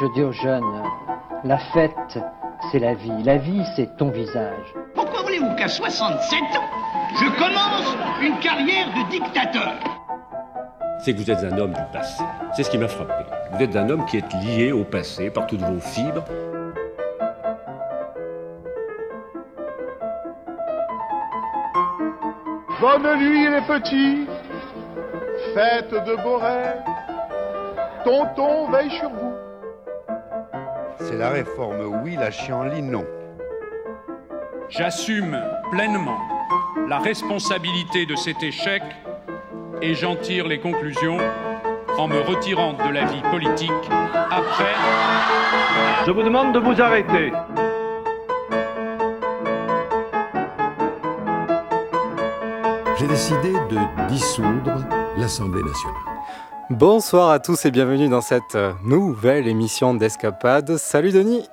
[0.00, 0.82] Je dis aux jeunes,
[1.42, 2.20] la fête,
[2.70, 3.22] c'est la vie.
[3.24, 4.72] La vie, c'est ton visage.
[4.94, 6.68] Pourquoi voulez-vous qu'à 67 ans,
[7.16, 9.72] je commence une carrière de dictateur?
[11.00, 12.22] C'est que vous êtes un homme du passé.
[12.54, 13.24] C'est ce qui m'a frappé.
[13.52, 16.24] Vous êtes un homme qui est lié au passé par toutes vos fibres.
[22.80, 24.28] Bonne nuit les petits,
[25.54, 26.84] fête de rêves,
[28.04, 29.27] tonton veille sur vous.
[31.08, 33.06] C'est la réforme oui, la chienlit non.
[34.68, 35.40] J'assume
[35.70, 36.18] pleinement
[36.86, 38.82] la responsabilité de cet échec
[39.80, 41.16] et j'en tire les conclusions
[41.96, 43.70] en me retirant de la vie politique
[44.30, 44.74] après.
[46.04, 47.32] Je vous demande de vous arrêter.
[52.98, 54.84] J'ai décidé de dissoudre
[55.16, 56.07] l'Assemblée nationale.
[56.70, 60.76] Bonsoir à tous et bienvenue dans cette euh, nouvelle émission d'Escapade.
[60.76, 61.44] Salut Denis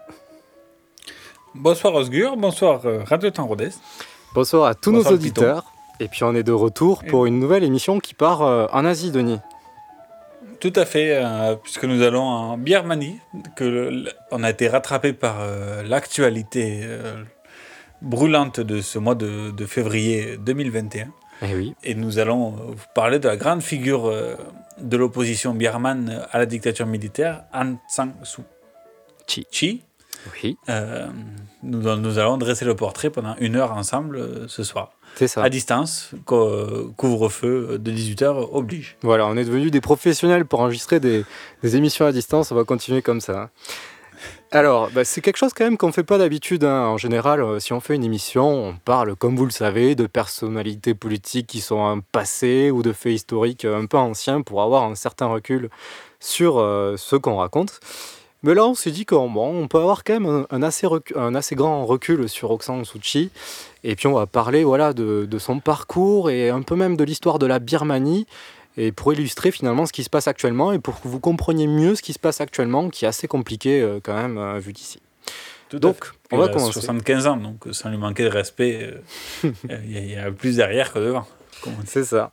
[1.54, 3.70] Bonsoir Osgur, bonsoir euh, Radio Temps Rodez.
[4.34, 5.64] Bonsoir à tous Bonsoir nos auditeurs.
[6.02, 9.12] Et puis on est de retour pour une nouvelle émission qui part euh, en Asie,
[9.12, 9.40] Denis.
[10.60, 13.20] Tout à fait, euh, puisque nous allons en Birmanie,
[13.56, 17.24] que le- on a été rattrapé par euh, l'actualité euh,
[18.02, 21.08] brûlante de ce mois de, de février 2021.
[21.42, 21.76] Eh oui.
[21.84, 24.10] Et nous allons vous parler de la grande figure
[24.80, 28.44] de l'opposition birmane à la dictature militaire, Aung San Suu
[29.28, 29.82] Kyi.
[30.44, 30.58] Oui.
[31.62, 34.92] nous, nous allons dresser le portrait pendant une heure ensemble euh, ce soir.
[35.16, 35.44] C'est ça.
[35.44, 38.98] À distance, co- couvre-feu de 18h oblige.
[39.04, 41.24] Voilà, on est devenus des professionnels pour enregistrer des,
[41.62, 42.52] des émissions à distance.
[42.52, 43.52] On va continuer comme ça.
[44.52, 46.64] Alors, bah, c'est quelque chose quand même qu'on ne fait pas d'habitude.
[46.64, 46.86] hein.
[46.86, 50.08] En général, euh, si on fait une émission, on parle, comme vous le savez, de
[50.08, 54.84] personnalités politiques qui sont un passé ou de faits historiques un peu anciens pour avoir
[54.84, 55.70] un certain recul
[56.20, 57.80] sur euh, ce qu'on raconte.
[58.44, 62.52] Mais là, on s'est dit qu'on peut avoir quand même un, assez grand recul sur
[62.52, 63.32] Aung Suu.
[63.84, 67.48] Et puis, on va parler de son parcours et un peu même de l'histoire de
[67.48, 68.28] la Birmanie
[68.78, 71.96] et pour illustrer finalement ce qui se passe actuellement et pour que vous compreniez mieux
[71.96, 75.00] ce qui se passe actuellement, qui est assez compliqué euh, quand même euh, vu d'ici.
[75.72, 76.74] Donc, on va commencer.
[76.74, 78.80] 75 ans, donc sans lui manquer de respect,
[79.44, 79.52] euh,
[79.86, 81.26] il y, a- il y a plus derrière que devant.
[81.86, 82.32] C'est ça.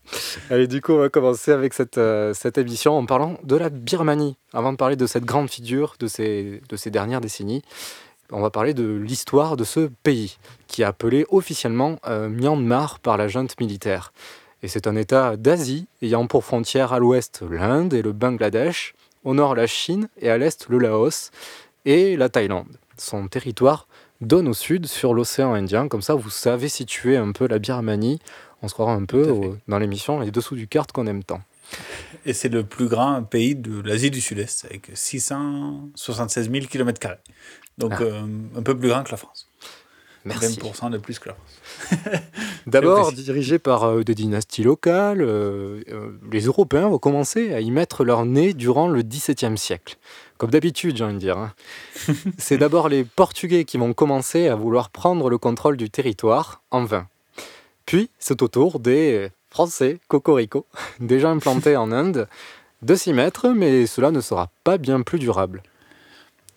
[0.51, 3.71] Allez, du coup, on va commencer avec cette, euh, cette émission en parlant de la
[3.71, 4.37] Birmanie.
[4.53, 7.63] Avant de parler de cette grande figure de ces, de ces dernières décennies,
[8.31, 10.37] on va parler de l'histoire de ce pays,
[10.67, 14.13] qui est appelé officiellement euh, Myanmar par la junte militaire.
[14.63, 19.35] Et c'est un État d'Asie, ayant pour frontière à l'ouest l'Inde et le Bangladesh, au
[19.35, 21.31] nord la Chine et à l'est le Laos
[21.85, 22.77] et la Thaïlande.
[22.97, 23.89] Son territoire
[24.21, 28.21] donne au sud sur l'océan Indien, comme ça vous savez situer un peu la Birmanie.
[28.63, 31.41] On se croira un peu au- dans l'émission les dessous du carte qu'on aime tant.
[32.27, 37.01] Et c'est le plus grand pays de l'Asie du Sud-Est, avec 676 000 km.
[37.79, 38.03] Donc Ah.
[38.03, 38.23] euh,
[38.57, 39.49] un peu plus grand que la France.
[40.25, 40.59] Merci.
[40.61, 42.21] 20% de plus que la France.
[42.67, 47.71] D'abord dirigé par euh, des dynasties locales, euh, euh, les Européens vont commencer à y
[47.71, 49.97] mettre leur nez durant le XVIIe siècle.
[50.39, 51.39] Comme d'habitude, j'ai envie de dire.
[51.39, 51.53] hein.
[52.39, 56.85] C'est d'abord les Portugais qui vont commencer à vouloir prendre le contrôle du territoire, en
[56.85, 57.07] vain.
[57.87, 60.67] Puis, c'est au tour des Français, Cocorico,
[61.01, 62.29] déjà implantés en Inde,
[62.83, 65.63] de s'y mettre, mais cela ne sera pas bien plus durable.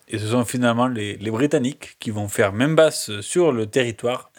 [0.08, 4.30] Et ce sont finalement les, Britanniques qui vont faire main basse sur le territoire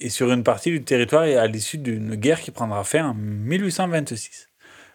[0.00, 3.14] et sur une partie du territoire et à l'issue d'une guerre qui prendra fin en
[3.14, 4.48] 1826.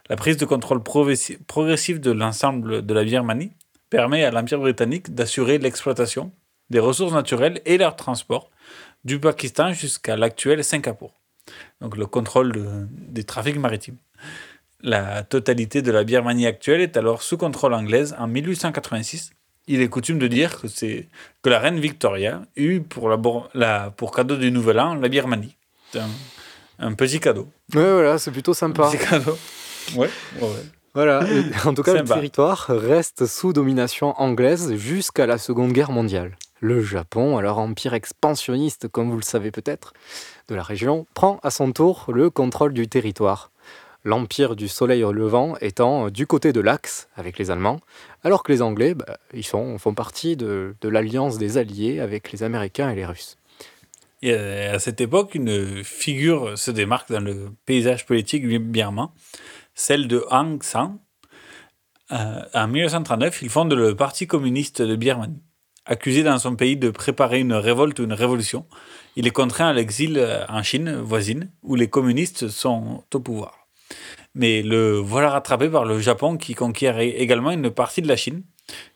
[0.10, 3.54] La prise de contrôle progressi- progressive de l'ensemble de la Birmanie
[3.90, 6.32] permet à l'Empire britannique d'assurer l'exploitation
[6.70, 8.50] des ressources naturelles et leur transport
[9.06, 11.14] du Pakistan jusqu'à l'actuel Singapour.
[11.80, 13.98] Donc le contrôle de- des trafics maritimes.
[14.82, 19.32] La totalité de la Birmanie actuelle est alors sous contrôle anglaise en 1886
[19.68, 21.08] il est coutume de dire que c'est
[21.42, 25.08] que la reine Victoria eut pour, la, bor- la- pour cadeau du Nouvel An la
[25.10, 25.56] Birmanie.
[25.92, 26.10] C'est un,
[26.80, 27.48] un petit cadeau.
[27.74, 28.90] Ouais, voilà, c'est plutôt Un sympa.
[28.90, 29.38] petit cadeau.
[29.96, 30.10] Ouais,
[30.42, 30.48] ouais.
[30.96, 35.92] Voilà, et en tout cas, le territoire reste sous domination anglaise jusqu'à la Seconde Guerre
[35.92, 36.38] mondiale.
[36.60, 39.94] Le Japon, alors empire expansionniste, comme vous le savez peut-être,
[40.50, 43.50] de la région, prend à son tour le contrôle du territoire.
[44.06, 47.80] L'empire du soleil levant étant du côté de l'Axe avec les Allemands,
[48.24, 52.90] alors que les Anglais, bah, ils font partie de, l'alliance des Alliés avec les Américains
[52.90, 53.38] et les Russes.
[54.22, 59.10] Et à cette époque, une figure se démarque dans le paysage politique birman,
[59.74, 60.98] celle de Aung San.
[62.12, 65.42] Euh, en 1939, il fonde le Parti communiste de Birmanie.
[65.86, 68.66] Accusé dans son pays de préparer une révolte ou une révolution,
[69.18, 73.63] il est contraint à l'exil euh, en Chine voisine, où les communistes sont au pouvoir.
[74.36, 78.44] Mais le voilà rattrapé par le Japon qui conquiert également une partie de la Chine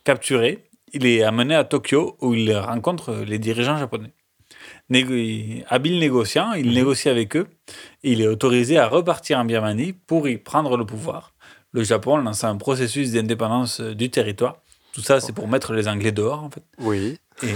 [0.03, 0.63] Capturé,
[0.93, 4.11] il est amené à Tokyo où il rencontre les dirigeants japonais.
[4.89, 7.47] Négo- habile négociant, il négocie avec eux
[8.03, 11.33] et il est autorisé à repartir en Birmanie pour y prendre le pouvoir.
[11.73, 14.57] Le Japon lance un processus d'indépendance du territoire.
[14.93, 16.63] Tout ça, c'est pour mettre les Anglais dehors, en fait.
[16.79, 17.17] Oui.
[17.43, 17.53] Et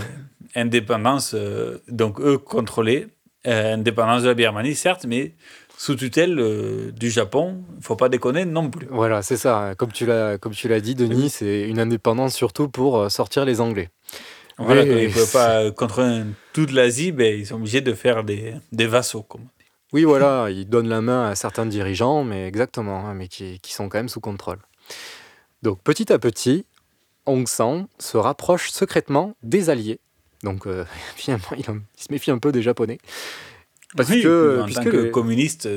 [0.60, 3.08] indépendance, euh, donc eux contrôlés.
[3.48, 5.34] Euh, indépendance de la Birmanie, certes, mais
[5.82, 7.64] sous tutelle euh, du Japon.
[7.80, 8.86] Il faut pas déconner non plus.
[8.92, 9.74] Voilà, c'est ça.
[9.76, 13.46] Comme tu l'as, comme tu l'as dit, Denis, c'est une indépendance surtout pour euh, sortir
[13.46, 13.90] les Anglais.
[14.60, 16.22] Voilà, Mais- ils ne peuvent pas contrôler
[16.54, 19.24] toute l'Asie, ben, ils sont obligés de faire des, des vassaux.
[19.24, 19.46] Comme.
[19.92, 23.74] Oui, voilà, ils donnent la main à certains dirigeants, mais exactement, hein, mais qui, qui
[23.74, 24.60] sont quand même sous contrôle.
[25.64, 26.64] Donc, petit à petit,
[27.26, 30.00] Aung San se rapproche secrètement des Alliés.
[30.44, 30.86] Donc, euh,
[31.16, 33.00] finalement, il, en- il se méfie un peu des Japonais.
[33.96, 35.68] Parce Oui, que, en puisque tant que les- communiste,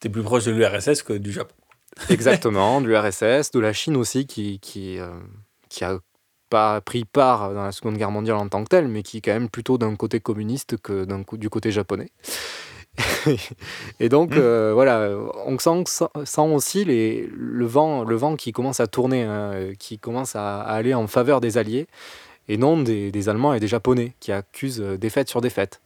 [0.00, 1.54] tu es plus proche de l'URSS que du Japon.
[2.10, 5.08] Exactement, de l'URSS, de la Chine aussi, qui, qui, euh,
[5.68, 5.98] qui a
[6.50, 9.20] pas pris part dans la Seconde Guerre mondiale en tant que telle, mais qui est
[9.20, 12.10] quand même plutôt d'un côté communiste que du côté japonais.
[14.00, 15.10] Et donc, euh, voilà,
[15.46, 15.84] on sent,
[16.24, 20.36] sent aussi les, le, vent, le vent qui commence à tourner, hein, euh, qui commence
[20.36, 21.86] à, à aller en faveur des Alliés,
[22.48, 25.80] et non des, des Allemands et des Japonais, qui accusent euh, défaite sur défaite.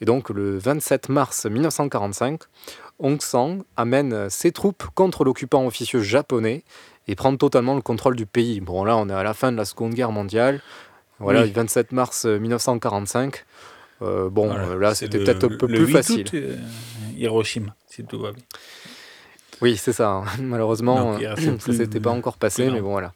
[0.00, 2.42] Et donc, le 27 mars 1945,
[3.00, 6.62] Aung San amène ses troupes contre l'occupant officieux japonais
[7.08, 8.60] et prend totalement le contrôle du pays.
[8.60, 10.60] Bon, là, on est à la fin de la Seconde Guerre mondiale.
[11.18, 11.48] Voilà, Oui.
[11.48, 13.44] le 27 mars 1945.
[14.02, 16.20] Euh, bon, Voilà, euh, là, c'est c'était peut-être un peu le plus 8 facile.
[16.20, 16.56] août, euh,
[17.16, 18.42] Hiroshima, si tout va bien.
[19.60, 20.10] Oui, c'est ça.
[20.10, 20.24] hein.
[20.40, 23.12] Malheureusement, Donc, reste ça s'était pas encore passé, mais bon, voilà.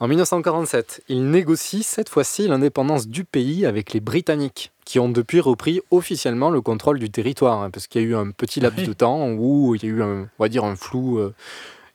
[0.00, 5.40] En 1947, il négocie cette fois-ci l'indépendance du pays avec les Britanniques, qui ont depuis
[5.40, 8.80] repris officiellement le contrôle du territoire, hein, parce qu'il y a eu un petit laps
[8.82, 8.88] Oui.
[8.88, 11.32] de temps où il y a eu, un, on va dire, un flou euh,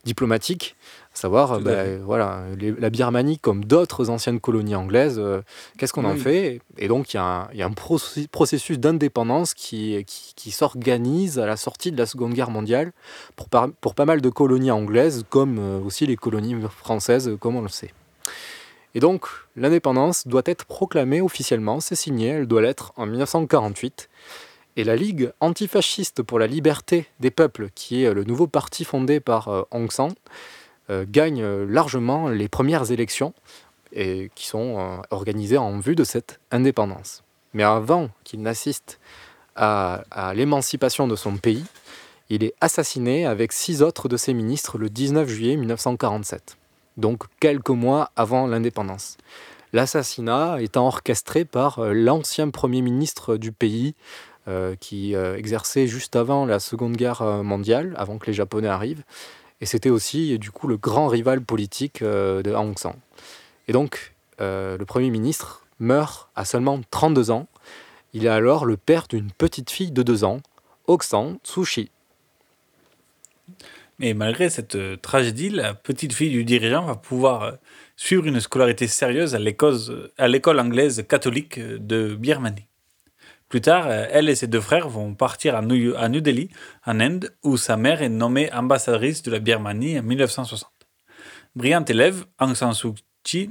[0.06, 0.76] diplomatique,
[1.20, 1.98] savoir, fait.
[1.98, 5.42] voilà, les- la Birmanie, comme d'autres anciennes colonies anglaises, euh,
[5.78, 6.62] qu'est-ce qu'on en fait?
[6.78, 10.52] Et donc, il y a un, il y a un processus- d'indépendance qui, qui, qui
[10.52, 12.92] s'organise à la sortie de la Seconde Guerre mondiale
[13.36, 17.56] pour, par- pour pas mal de colonies anglaises, comme euh, aussi les colonies françaises, comme
[17.56, 17.92] on le sait.
[18.96, 24.10] Et donc, l'indépendance doit être proclamée officiellement, c'est signé, elle doit l'être en 1948.
[24.78, 29.20] Et la Ligue antifasciste pour la liberté des peuples, qui est le nouveau parti fondé
[29.20, 30.12] par euh, Aung San,
[31.08, 33.34] gagne euh, largement les premières élections
[33.92, 37.24] et qui sont euh, organisées en vue de cette indépendance.
[37.54, 39.00] Mais avant qu'il n'assiste
[39.56, 40.04] à,
[40.36, 41.66] l'émancipation de son pays,
[42.30, 46.58] il est assassiné avec six autres de ses ministres le 19 juillet 1947,
[46.98, 49.18] donc quelques mois avant l'indépendance.
[49.74, 53.96] L'assassinat étant orchestré par euh, l'ancien Premier ministre du pays,
[54.50, 58.70] euh, qui euh, exerçait juste avant la Seconde Guerre euh, mondiale, avant que les Japonais
[58.70, 59.04] arrivent.
[59.62, 62.96] Et c'était aussi, du coup, le grand rival politique euh, de Aung San.
[63.68, 67.48] Et donc, euh, le Premier ministre meurt à seulement 32 ans.
[68.14, 70.42] Il est alors le père d'une petite fille de 2 ans,
[70.88, 71.92] Aung San Suu Kyi.
[74.00, 77.58] Mais malgré cette euh, tragédie, la petite fille du dirigeant va pouvoir
[77.98, 82.69] suivre une scolarité sérieuse à l'école anglaise catholique de Birmanie.
[83.50, 86.50] Plus tard, euh, elle et ses deux frères vont partir à New, à New Delhi,
[86.86, 90.70] en Inde, où sa mère est nommée ambassadrice de la Birmanie en 1960.
[91.56, 92.90] Brillante élève, Aung San Suu
[93.24, 93.50] Kyi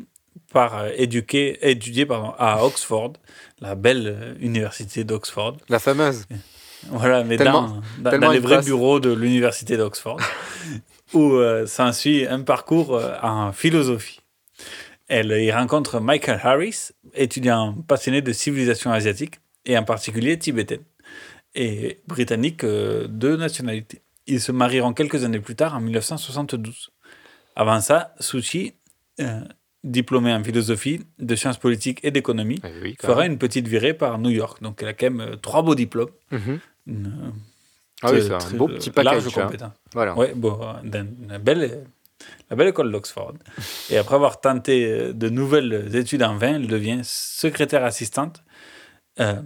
[0.52, 3.14] part euh, éduquer, étudier pardon, à Oxford,
[3.60, 5.56] la belle euh, université d'Oxford.
[5.68, 6.24] La fameuse.
[6.90, 10.20] Voilà, mais Tellement- dans, dans- tellement dans les vrais bureaux de l'université d'Oxford,
[11.12, 14.20] où euh, s'ensuit un parcours en philosophie.
[15.08, 20.82] Elle y rencontre Michael Harris, étudiant passionné de civilisation asiatique, et en particulier tibétaine,
[21.54, 24.02] et britannique euh, de nationalité.
[24.26, 26.90] Ils se marieront quelques années plus tard, en 1972.
[27.54, 28.74] Avant ça, Suu Kyi,
[29.20, 29.40] euh,
[29.84, 33.32] diplômée en philosophie, de sciences politiques et d'économie, Eh oui, fera même.
[33.32, 34.62] une petite virée par New York.
[34.62, 36.10] Donc elle a quand même euh, trois beaux diplômes.
[36.86, 37.32] Une,
[38.02, 39.24] Ah oui, c'est un beau petit package.
[39.24, 39.72] large compétence.
[39.92, 40.16] Voilà.
[40.16, 40.58] Ouais, bon,
[41.28, 41.84] la belle,
[42.50, 43.34] la belle école d'Oxford.
[43.90, 48.42] Et après avoir tenté de nouvelles études en vain, elle devient secrétaire assistante
[49.20, 49.40] euh,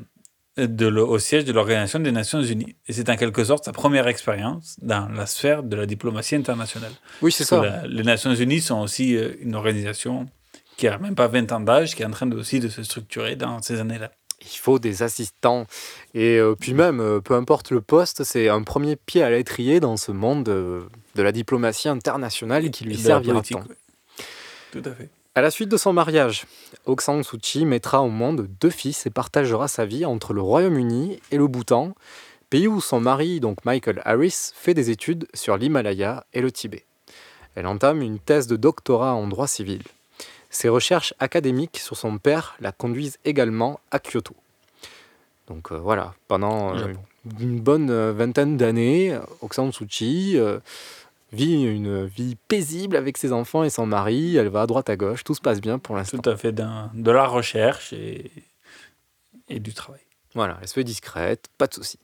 [0.57, 2.77] de, le- au siège de l'Organisation des Nations Unies.
[2.87, 6.93] Et c'est en quelque sorte sa première expérience dans la sphère de la diplomatie internationale.
[7.23, 7.63] Oui, c'est ça.
[7.63, 10.27] la- les Nations Unies sont aussi euh, une organisation
[10.77, 12.83] qui a même pas 20 ans d'âge, qui est en train de, aussi de se
[12.83, 14.11] structurer dans ces années-là.
[14.43, 15.67] Il faut des assistants.
[16.15, 19.79] Et euh, puis même, euh, peu importe le poste, c'est un premier pied à l'étrier
[19.79, 23.61] dans ce monde de la diplomatie internationale qui lui servira tant.
[23.61, 23.77] ouais.
[24.73, 25.11] Tout à fait.
[25.35, 26.45] À la suite de son mariage,
[26.85, 30.43] Aung San Suu Kyi mettra au monde deux fils et partagera sa vie entre le
[30.43, 31.95] Royaume-Uni et le Bhoutan,
[32.51, 36.85] pays où son mari, donc Michael Harris, fait des études sur l'Himalaya et le Tibet.
[37.55, 39.83] Elle entame une thèse de doctorat en droit civil.
[40.51, 44.37] Ses recherches académiques sur son père la conduisent également à Kyoto.
[45.47, 46.93] Donc euh, voilà, pendant euh,
[47.41, 50.59] une bonne euh, vingtaine d'années, Aung San Suu Kyi euh,
[51.33, 54.37] vit une vie paisible avec ses enfants et son mari.
[54.37, 56.19] Elle va à droite à gauche, tout se passe bien pour l'instant.
[56.19, 58.31] Tout à fait, de la recherche et,
[59.49, 60.01] et du travail.
[60.35, 61.99] Voilà, elle se fait discrète, pas de souci.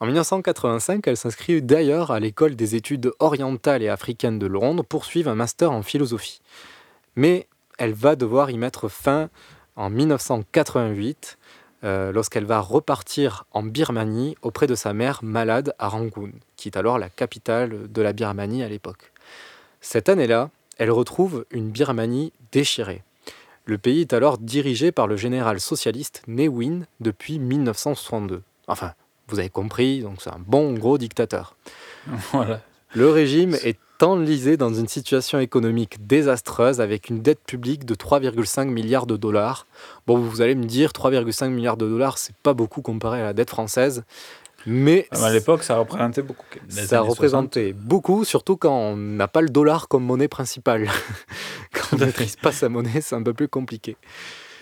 [0.00, 5.04] En 1985, elle s'inscrit d'ailleurs à l'école des études orientales et africaines de Londres pour
[5.04, 6.40] suivre un master en philosophie.
[7.14, 7.46] Mais
[7.78, 9.30] elle va devoir y mettre fin
[9.76, 11.38] en 1988
[11.84, 16.76] euh, lorsqu'elle va repartir en Birmanie auprès de sa mère malade à Rangoon, qui est
[16.76, 19.12] alors la capitale de la Birmanie à l'époque.
[19.80, 23.02] Cette année-là, elle retrouve une Birmanie déchirée.
[23.64, 28.42] Le pays est alors dirigé par le général socialiste Ne Win depuis 1962.
[28.66, 28.92] Enfin,
[29.28, 31.56] vous avez compris, donc c'est un bon gros dictateur.
[32.32, 32.60] Voilà.
[32.94, 38.66] Le régime est enlisé dans une situation économique désastreuse avec une dette publique de 3,5
[38.66, 39.66] milliards de dollars.
[40.06, 43.32] Bon, vous allez me dire, 3,5 milliards de dollars, c'est pas beaucoup comparé à la
[43.32, 44.04] dette française,
[44.66, 46.46] mais À l'époque, ça représentait beaucoup.
[46.70, 50.88] Les ça représentait beaucoup, surtout quand on n'a pas le dollar comme monnaie principale.
[51.72, 53.96] quand on ne maîtrise pas sa monnaie, c'est un peu plus compliqué.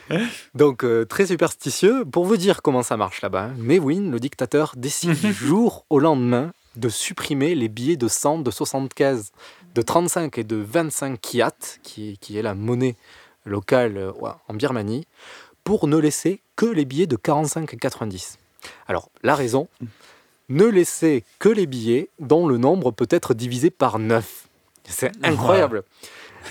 [0.54, 2.04] Donc, euh, très superstitieux.
[2.04, 5.98] Pour vous dire comment ça marche là-bas, hein, Mewin, le dictateur, décide du jour au
[5.98, 9.32] lendemain de supprimer les billets de 100, de 75,
[9.74, 12.96] de 35 et de 25 kyat, qui, qui est la monnaie
[13.44, 14.12] locale euh,
[14.48, 15.06] en Birmanie,
[15.64, 18.38] pour ne laisser que les billets de 45 et 90.
[18.86, 19.68] Alors, la raison,
[20.48, 24.48] ne laisser que les billets dont le nombre peut être divisé par 9.
[24.84, 25.84] C'est incroyable.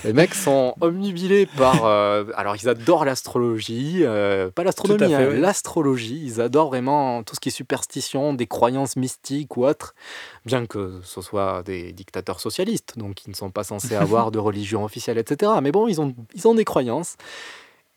[0.04, 1.84] Les mecs sont omnibilés par.
[1.84, 5.40] euh, alors, ils adorent l'astrologie, euh, pas l'astronomie, hein, oui.
[5.40, 6.20] l'astrologie.
[6.24, 9.94] Ils adorent vraiment tout ce qui est superstition, des croyances mystiques ou autres,
[10.46, 14.38] bien que ce soit des dictateurs socialistes, donc ils ne sont pas censés avoir de
[14.38, 15.52] religion officielle, etc.
[15.62, 17.16] Mais bon, ils ont, ils ont des croyances.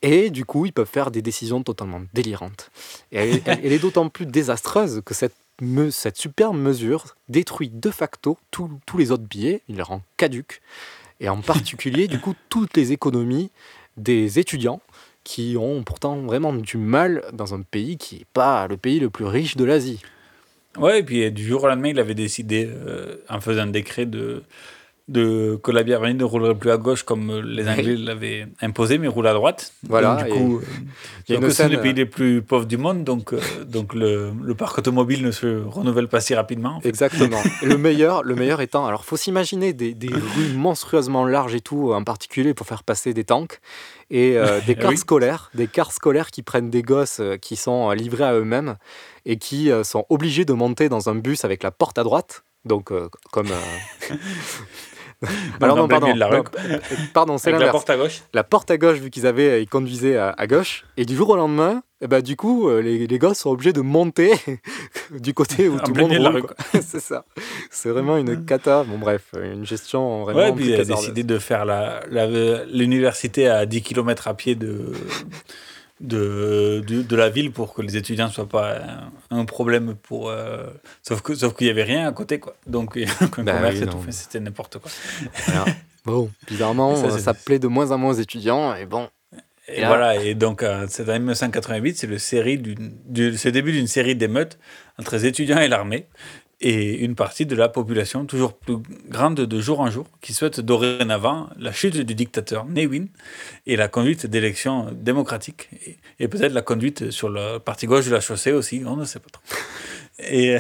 [0.02, 2.70] Et du coup, ils peuvent faire des décisions totalement délirantes.
[3.14, 8.38] Et elle, est d'autant plus désastreuse que cette, me- cette superbe mesure détruit de facto
[8.52, 10.62] tous les autres billets, il les rend caduques,
[11.20, 13.52] et en particulier, du coup, toutes les économies
[13.98, 14.82] des étudiants
[15.24, 19.10] qui ont pourtant vraiment du mal dans un pays qui n'est pas le pays le
[19.10, 20.02] plus riche de l'Asie.
[20.78, 24.06] Ouais, et puis du jour au lendemain, il avait décidé, euh, en faisant un décret,
[24.06, 24.44] de,
[25.10, 29.10] de, que la Birmanie ne roulerait plus à gauche comme les Anglais l'avaient imposé, mais
[29.10, 29.74] roule à droite.
[29.90, 30.62] Voilà, Donc, du coup,
[31.30, 33.94] euh, donc c'est scène, le pays euh, les plus pauvres du monde, donc, euh, donc
[33.94, 36.76] le, le parc automobile ne se renouvelle pas si rapidement.
[36.78, 36.88] en fait.
[36.88, 37.42] Exactement.
[37.64, 41.92] Le meilleur, le meilleur étant, alors faut s'imaginer des, des rues monstrueusement larges et tout,
[41.94, 43.60] en particulier pour faire passer des tanks
[44.10, 44.98] et euh, des Ah cars oui.
[44.98, 48.78] scolaires, des cars scolaires qui prennent des gosses qui sont livrés à eux-mêmes
[49.26, 52.44] et qui sont obligés de monter dans un bus avec la porte à droite.
[52.66, 52.92] Donc
[53.32, 53.48] comme
[55.62, 56.60] alors non pardon la rue, non, quoi.
[57.14, 58.22] pardon c'est la porte à gauche.
[58.34, 61.30] la porte à gauche, vu qu'ils avaient, ils conduisaient à, à gauche, et du jour
[61.30, 64.34] au lendemain, eh ben, du coup, euh, les, les gosses sont obligés de monter
[65.20, 66.44] du côté où En tout le monde la roule.
[66.82, 67.24] c'est ça.
[67.72, 68.84] C'est vraiment une cata.
[68.84, 70.40] Bon, bref, une gestion vraiment.
[70.40, 74.56] Ouais, puis il a décidé de faire la- la- l'université à 10 km à pied
[74.56, 74.92] de,
[76.02, 78.78] de, de, de la ville pour que les étudiants ne soient pas
[79.30, 80.30] un, un problème pour.
[80.30, 80.66] euh,
[81.02, 82.56] sauf que sauf qu'il n'y avait rien à côté, quoi.
[82.68, 84.92] Donc, un Bah commerce oui, c'était n'importe quoi.
[85.48, 85.66] Voilà.
[86.06, 89.08] Bon, bizarrement, ça, ça plaît de moins en moins aux étudiants, et bon.
[89.70, 93.48] Et, là- voilà, et donc euh, c'est en 1988, c'est le, série d'une- du, c'est
[93.48, 94.60] le début d'une série d'émeutes
[95.00, 96.08] entre les étudiants et l'armée,
[96.64, 98.78] et une partie de la population, toujours plus
[99.10, 103.10] grande de jour en jour, qui souhaite dorénavant la chute du dictateur Ne Win
[103.68, 105.70] et la conduite d'élections démocratiques,
[106.20, 109.20] et, peut-être la conduite sur la partie gauche de la chaussée aussi, on ne sait
[109.20, 109.44] pas trop.
[110.20, 110.58] Et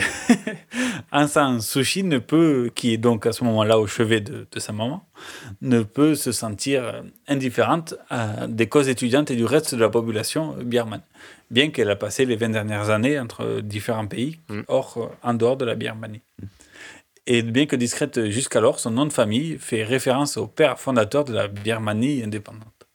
[1.13, 4.45] Aung San Suu Kyi ne peut, qui est donc à ce moment-là au chevet de,
[4.51, 5.05] de sa maman,
[5.61, 10.53] ne peut se sentir indifférente à des causes étudiantes et du reste de la population
[10.61, 11.03] birmane,
[11.53, 15.55] bien qu'elle a passé les 20 dernières années entre différents pays, hors, euh, en dehors
[15.55, 16.21] de la Birmanie.
[17.27, 21.33] Et bien que discrète jusqu'alors, son nom de famille fait référence au père fondateur de
[21.33, 22.87] la Birmanie indépendante.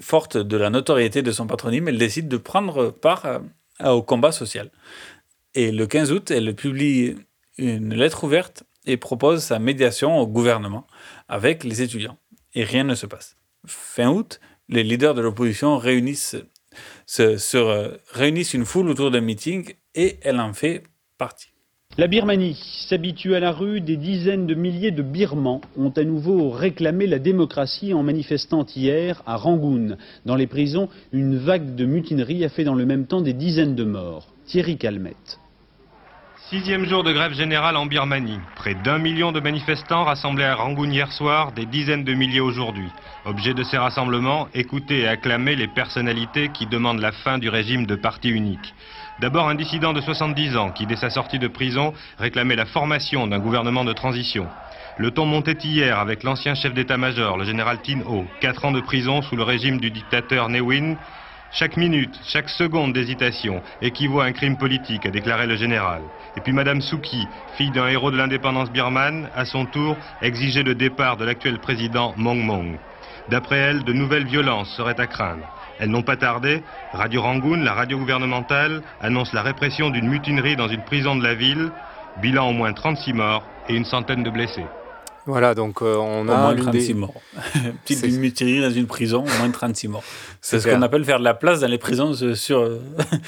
[0.00, 4.32] Forte de la notoriété de son patronyme, elle décide de prendre part euh, au combat
[4.32, 4.70] social.
[5.54, 7.16] Et le 15 août, elle publie
[7.58, 10.86] une lettre ouverte et propose sa médiation au gouvernement
[11.28, 12.16] avec les étudiants.
[12.54, 13.36] Et rien ne se passe.
[13.66, 16.36] Fin août, les leaders de l'opposition réunissent,
[17.08, 20.82] se, se- réunissent une foule autour d'un meeting et elle en fait
[21.16, 21.48] partie.
[21.96, 22.54] La Birmanie
[22.88, 23.80] s'habitue à la rue.
[23.80, 29.22] Des dizaines de milliers de Birmans ont à nouveau réclamé la démocratie en manifestant hier
[29.26, 29.96] à Rangoon.
[30.26, 33.74] Dans les prisons, une vague de mutinerie a fait dans le même temps des dizaines
[33.74, 34.28] de morts.
[34.46, 35.40] Thierry Calmette.
[36.48, 38.40] Sixième jour de grève générale en Birmanie.
[38.54, 42.90] Près d'un million de manifestants rassemblés à Rangoon hier soir, des dizaines de milliers aujourd'hui.
[43.26, 47.84] Objet de ces rassemblements, écouter et acclamer les personnalités qui demandent la fin du régime
[47.84, 48.72] de parti unique.
[49.18, 53.26] D'abord un dissident de 70 ans qui, dès sa sortie de prison, réclamait la formation
[53.26, 54.48] d'un gouvernement de transition.
[54.96, 58.80] Le ton montait hier avec l'ancien chef d'état-major, le général Tin Ho, quatre ans de
[58.80, 60.96] prison sous le régime du dictateur Ne Win.
[61.50, 66.02] Chaque minute, chaque seconde d'hésitation équivaut à un crime politique, a déclaré le général.
[66.36, 67.26] Et puis Madame Souki,
[67.56, 72.14] fille d'un héros de l'indépendance birmane, à son tour exigeait le départ de l'actuel président
[72.16, 72.78] Mong Mong.
[73.30, 75.46] D'après elle, de nouvelles violences seraient à craindre.
[75.80, 76.62] Elles n'ont pas tardé.
[76.92, 81.34] Radio Rangoon, la radio gouvernementale, annonce la répression d'une mutinerie dans une prison de la
[81.34, 81.70] ville.
[82.20, 84.66] Bilan au moins 36 morts et une centaine de blessés.
[85.30, 87.12] Voilà, donc euh, on Au a moins l'une 36 des- morts.
[87.84, 90.02] Petite C'est- mutinerie dans une prison, au moins 36 morts.
[90.40, 92.62] C'est ce qu'on appelle faire de la place dans les prisons sur, sur,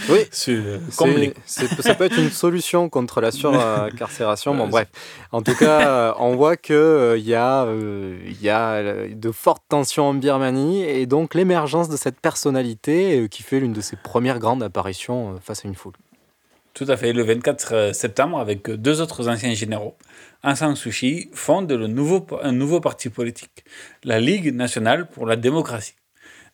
[0.08, 1.34] Oui, sur C'est- comblées.
[1.44, 4.54] c'est- ça peut être une solution contre la surcarcération.
[4.54, 4.88] Bon, bref.
[5.30, 9.30] En tout cas, euh, on voit qu'il il y, a, euh, y a euh, de
[9.30, 13.80] fortes tensions en Birmanie et donc l'émergence de cette personnalité euh, qui fait l'une de
[13.82, 15.92] ses premières grandes apparitions euh, face à une foule.
[16.72, 17.12] Tout à fait.
[17.12, 19.96] Le 24 septembre, avec deux autres anciens généraux,
[20.42, 23.64] Aung San Suu Kyi fonde le nouveau, un nouveau parti politique,
[24.04, 25.94] la Ligue nationale pour la démocratie.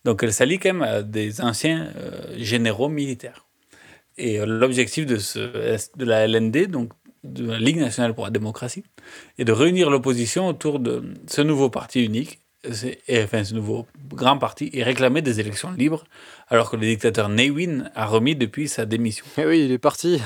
[0.05, 3.47] Donc elle s'allie quand même à des anciens euh, généraux militaires.
[4.19, 6.91] Et euh, l'objectif de, de la LND, donc
[7.25, 8.85] de la Ligue nationale pour la démocratie,
[9.39, 12.41] est de réunir l'opposition autour de ce nouveau parti unique,
[13.09, 16.05] et, enfin ce nouveau grand parti, et réclamer des élections libres,
[16.49, 19.25] alors que le dictateur Ne Win a remis depuis sa démission.
[19.39, 20.21] Et oui, il est parti.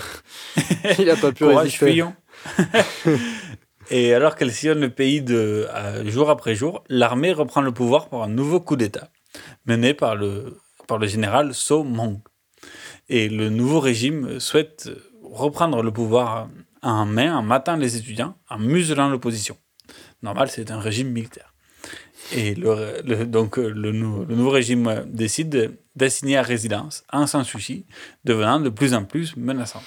[0.99, 2.05] il n'a pas pu Courage, résister.
[3.91, 8.09] Et alors qu'elle sillonne le pays de, à- jour après jour, l'armée reprend le pouvoir
[8.09, 9.11] par un nouveau coup d'État,
[9.67, 12.19] mené par le, par le général So Mong.
[13.09, 14.89] Et le nouveau régime souhaite
[15.23, 16.49] reprendre le pouvoir
[16.83, 19.57] en main en matant les étudiants, en muselant l'opposition.
[20.23, 21.53] Normal, c'est un régime militaire.
[22.33, 27.43] Et donc euh, le, nou- le nouveau régime euh, décide d'assigner à résidence Aung San
[27.43, 27.87] Suu Kyi,
[28.25, 29.83] devenant de plus en plus menaçante.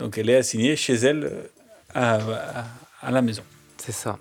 [0.00, 1.30] Donc elle est assignée chez elle
[1.94, 2.18] euh,
[3.02, 3.42] à, la maison.
[3.76, 4.18] C'est ça.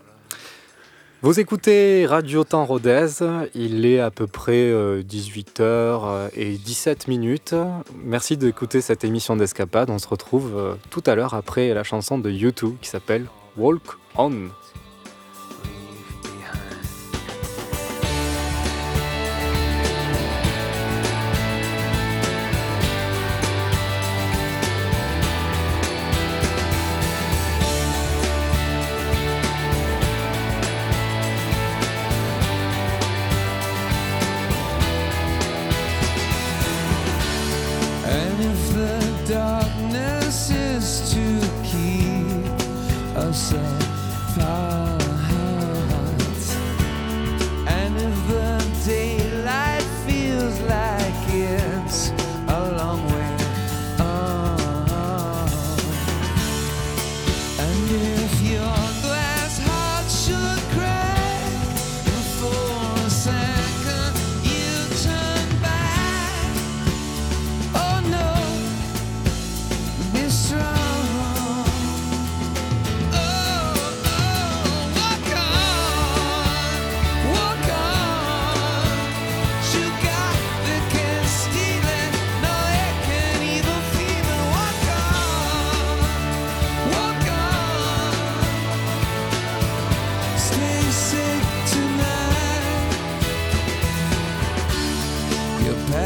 [1.22, 3.08] Vous écoutez Radio Temps Rodez,
[3.54, 7.56] il est à peu près 18h et 17 minutes.
[8.06, 9.90] Merci d'écouter cette émission d'escapade.
[9.90, 13.26] On se retrouve euh, tout à l'heure après la chanson de YouTube qui s'appelle
[13.58, 13.84] Walk
[14.16, 14.50] On.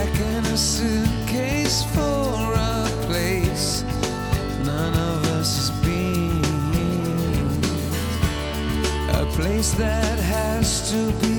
[0.03, 3.83] Packing a suitcase for a place
[4.65, 6.41] none of us has been.
[9.15, 11.32] A place that has to be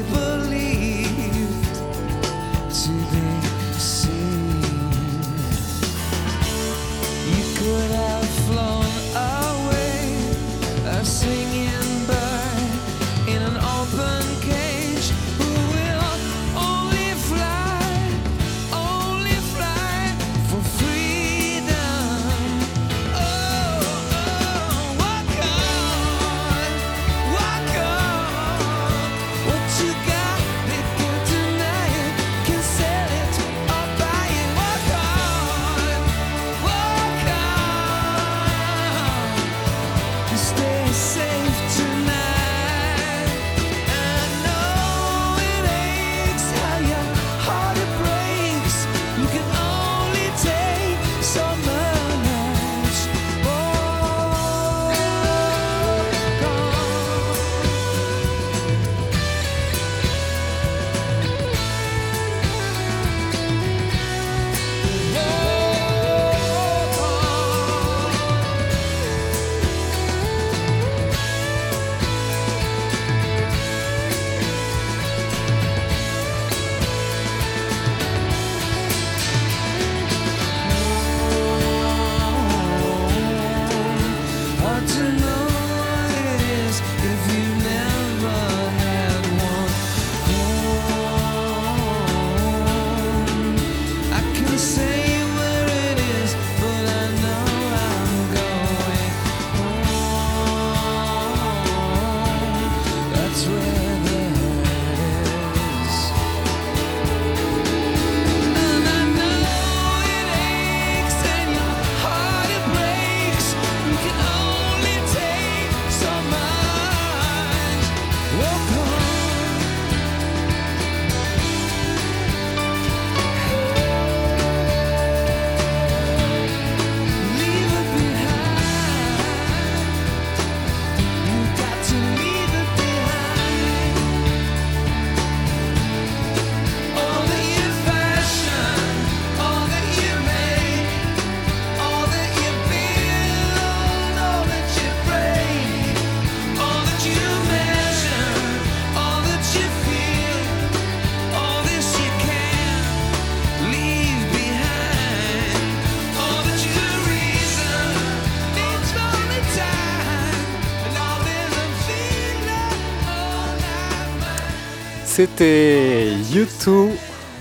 [165.28, 166.90] C'était U2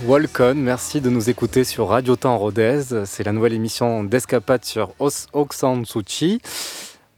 [0.05, 0.55] Walk On.
[0.55, 2.79] Merci de nous écouter sur Radio Temps Rodez.
[3.03, 6.39] C'est la nouvelle émission d'escapade sur Os Oksan Tsuchi.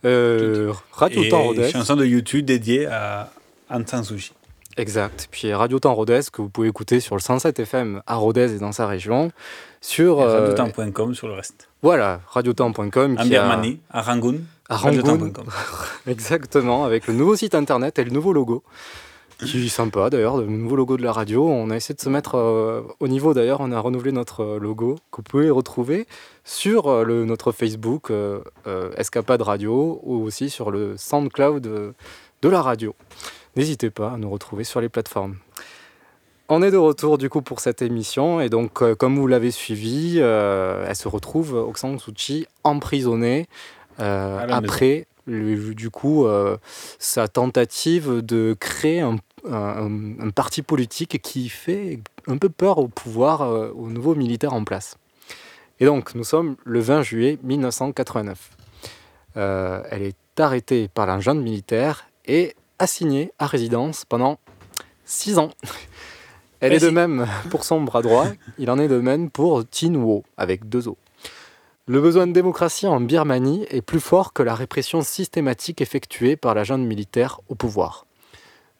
[0.05, 1.69] Euh, Radio Et Temps Rodez.
[1.69, 3.29] chanson de YouTube dédiée à
[3.69, 4.31] Aung San Suu Kyi.
[4.77, 5.27] Exact.
[5.29, 8.57] Puis Radio Temps Rodez que vous pouvez écouter sur le 107 FM à Rodez et
[8.57, 9.31] dans sa région.
[9.81, 10.19] Sur.
[10.19, 11.69] Euh, radiotemps.com sur le reste.
[11.83, 13.17] Voilà, radiotemps.com.
[13.19, 14.39] En a- Birmanie, à Rangoon.
[14.67, 15.31] À Rangoon.
[16.07, 18.63] Exactement, avec le nouveau site internet et le nouveau logo.
[19.43, 21.45] Qui est sympa d'ailleurs, le nouveau logo de la radio.
[21.47, 24.59] On a essayé de se mettre euh, au niveau d'ailleurs, on a renouvelé notre euh,
[24.59, 26.07] logo que vous pouvez retrouver
[26.45, 32.49] sur euh, le, notre Facebook euh, euh, Escapade Radio ou aussi sur le SoundCloud de
[32.49, 32.95] la radio.
[33.57, 35.35] N'hésitez pas à nous retrouver sur les plateformes.
[36.47, 40.19] On est de retour du coup pour cette émission et donc comme vous l'avez suivi,
[40.19, 43.47] elle se retrouve Aung San Suu Kyi emprisonnée
[43.97, 46.57] après du coup euh,
[46.99, 49.15] sa tentative de créer un,
[49.49, 54.53] un- un parti politique qui fait un peu peur au pouvoir, euh, aux nouveaux militaires
[54.53, 54.97] en place.
[55.79, 58.51] Et donc nous sommes le 20 juillet 1989.
[59.37, 64.37] Euh, elle est arrêtée par la junte militaire et assignée à résidence pendant
[65.05, 65.49] six ans.
[66.61, 69.93] Elle est de même pour son bras droit, il en est de même pour Tin
[69.95, 70.97] Wo, avec deux O.
[71.87, 76.55] Le besoin de démocratie en Birmanie est plus fort que la répression systématique effectuée par
[76.55, 78.07] la junte militaire au pouvoir.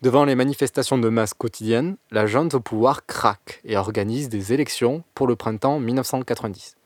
[0.02, 5.04] Devant les manifestations de masse quotidiennes, la junte au pouvoir craque et organise des élections
[5.14, 6.78] pour le printemps 1990.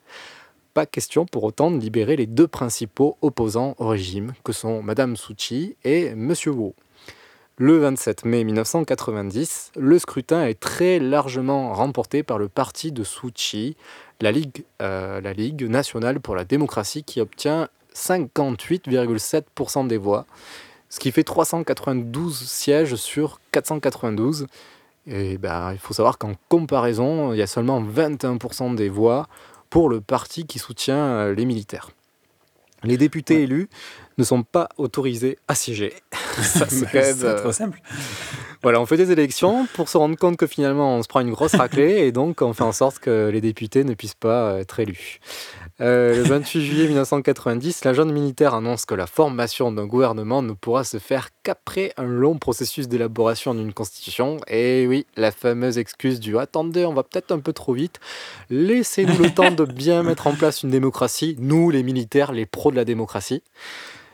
[0.73, 5.15] Pas question pour autant de libérer les deux principaux opposants au régime, que sont Madame
[5.15, 6.75] Suu et Monsieur Wo.
[7.61, 13.75] Le 27 mai 1990, le scrutin est très largement remporté par le parti de Suu
[14.21, 20.25] la Ligue, euh, la Ligue nationale pour la démocratie, qui obtient 58,7% des voix,
[20.89, 24.47] ce qui fait 392 sièges sur 492.
[25.07, 29.27] Et ben, il faut savoir qu'en comparaison, il y a seulement 21% des voix
[29.69, 31.91] pour le parti qui soutient euh, les militaires.
[32.83, 33.69] Les députés élus
[34.19, 35.93] ne sont pas autorisés à siéger.
[36.11, 37.81] Ça, c'est quand même, C'est euh, trop simple.
[38.61, 41.31] voilà, on fait des élections pour se rendre compte que finalement on se prend une
[41.31, 44.59] grosse raclée et donc on fait en sorte que les députés ne puissent pas euh,
[44.59, 45.19] être élus.
[45.81, 50.51] Euh, le 28 juillet 1990, la junte militaire annonce que la formation d'un gouvernement ne
[50.51, 54.37] pourra se faire qu'après un long processus d'élaboration d'une constitution.
[54.47, 58.01] Et oui, la fameuse excuse du attendez, on va peut-être un peu trop vite.
[58.49, 62.71] Laissez-nous le temps de bien mettre en place une démocratie, nous les militaires, les pros
[62.71, 63.41] de la démocratie.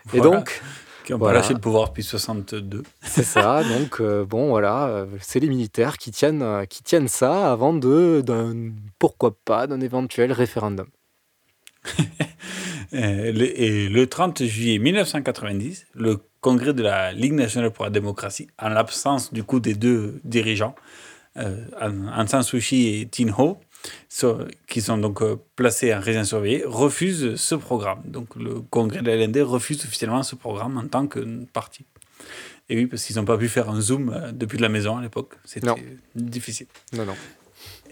[0.13, 0.37] Et Voilà.
[0.37, 0.61] donc,
[1.03, 1.35] Qui n'ont voilà.
[1.35, 2.83] pas lâché le pouvoir depuis 62.
[3.01, 7.07] C'est ça, donc euh, bon voilà, euh, c'est les militaires qui tiennent, euh, qui tiennent
[7.07, 10.87] ça avant de, d'un, pourquoi pas, d'un éventuel référendum.
[12.91, 18.47] Le- Et le 30 juillet 1990, le congrès de la Ligue nationale pour la démocratie,
[18.61, 20.75] en l'absence du coup des deux dirigeants,
[21.35, 23.57] Aung San Suu Kyi et Tin Ho,
[24.67, 28.01] qui sont donc euh, placés en résidence surveillée, refusent ce programme.
[28.05, 31.19] Donc le congrès de la LND refuse officiellement ce programme en tant que
[31.53, 31.85] parti.
[32.69, 34.97] Et oui, parce qu'ils n'ont pas pu faire un zoom euh, depuis de la maison
[34.97, 35.33] à l'époque.
[35.43, 35.67] C'était
[36.15, 36.67] difficile.
[36.93, 37.13] Non, non.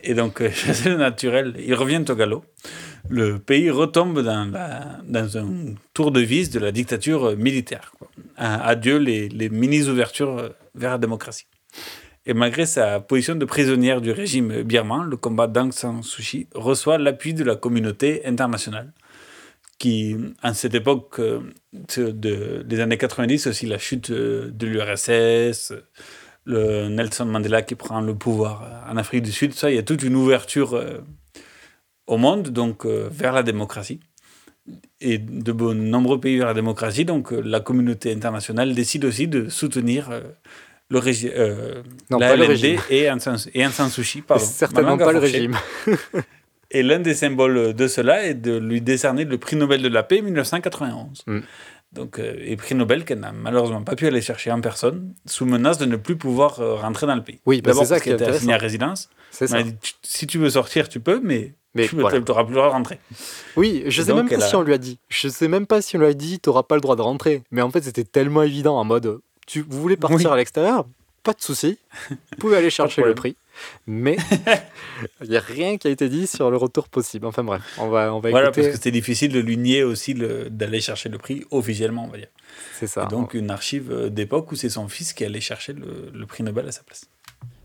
[0.03, 2.43] Et donc, euh, chez le naturel, ils reviennent au galop.
[3.10, 7.91] Le pays retombe dans, la- dans un tour de vis de la dictature euh, militaire.
[7.99, 8.08] quoi.
[8.38, 11.45] Adieu les, les mini-ouvertures euh, vers la démocratie.
[12.26, 16.48] Et malgré sa position de prisonnière du régime birman, le combat d'Aung San Suu Kyi
[16.56, 18.94] reçoit l'appui de la communauté internationale,
[19.78, 21.42] qui, en cette époque euh,
[21.74, 25.74] de- de- des années 90, aussi la chute euh, de l'URSS,
[26.46, 29.80] le Nelson Mandela qui prend le pouvoir euh, en Afrique du Sud, ça, il y
[29.80, 30.82] a toute une ouverture
[32.08, 34.00] au monde, donc vers la démocratie.
[35.02, 40.10] Et de nombreux pays vers la démocratie, donc la communauté internationale décide aussi de soutenir
[40.93, 41.32] le régime,
[42.10, 42.79] Non, la pas le régime.
[42.89, 43.10] et
[43.89, 44.43] Suu Kyi, pardon.
[44.43, 45.56] Certainement pas le régime.
[46.71, 50.01] Et l'un des symboles de cela est de lui décerner le prix Nobel de la
[50.01, 51.23] paix 1991.
[51.27, 51.39] Mm.
[51.91, 55.45] Donc, euh, et prix Nobel qu'elle n'a malheureusement pas pu aller chercher en personne, sous
[55.45, 57.39] menace de ne plus pouvoir euh, rentrer dans le pays.
[57.45, 59.10] Oui, bah, D'abord c'est ça parce qu'elle était assignée à résidence.
[59.29, 59.58] C'est ça.
[59.58, 62.17] a dit, tu- si tu veux sortir, tu peux, mais, Mais tu voilà.
[62.19, 62.97] n'auras plus le droit de rentrer.
[63.56, 64.97] Oui, je Et sais même pas si on lui a dit.
[65.10, 67.43] Je sais même pas si on lui a dit, t'auras pas le droit de rentrer.
[67.51, 70.34] Mais en fait, c'était tellement évident en mode, tu, vous voulez partir Oui.
[70.34, 70.86] à l'extérieur?
[71.23, 71.77] Pas de souci.
[72.10, 73.38] Vous pouvez aller chercher le prix.
[73.88, 74.17] Mais
[75.23, 77.25] il n'y a rien qui a été dit sur le retour possible.
[77.27, 78.62] Enfin bref, on va, on va Voilà, écouter.
[78.62, 82.08] parce que c'était difficile de lui nier aussi le- d'aller chercher le prix officiellement, on
[82.08, 82.27] va dire.
[82.77, 83.03] C'est ça.
[83.03, 86.25] Et donc une archive euh, d'époque où c'est son fils qui allait chercher le, le
[86.25, 87.06] prix Nobel à sa place.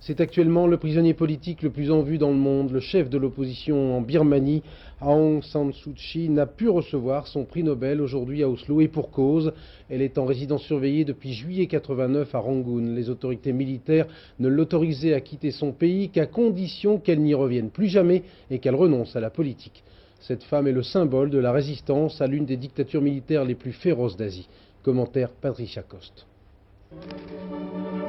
[0.09, 2.71] C'est actuellement le prisonnier politique le plus en vue dans le monde.
[2.71, 4.63] Le chef de l'opposition en Birmanie,
[5.03, 9.11] Aung San Suu Kyi, n'a pu recevoir son prix Nobel aujourd'hui à Oslo et pour
[9.11, 9.53] cause.
[9.91, 12.95] Elle est en résidence surveillée depuis juillet 89 à Rangoon.
[12.95, 14.07] Les autorités militaires
[14.39, 18.77] ne l'autorisaient à quitter son pays qu'à condition qu'elle n'y revienne plus jamais et qu'elle
[18.77, 19.85] renonce à la politique.
[20.21, 23.73] Cette femme est le symbole de la résistance à l'une des dictatures militaires les plus
[23.73, 24.49] féroces d'Asie.
[24.83, 26.25] Commentaire Patricia Coste.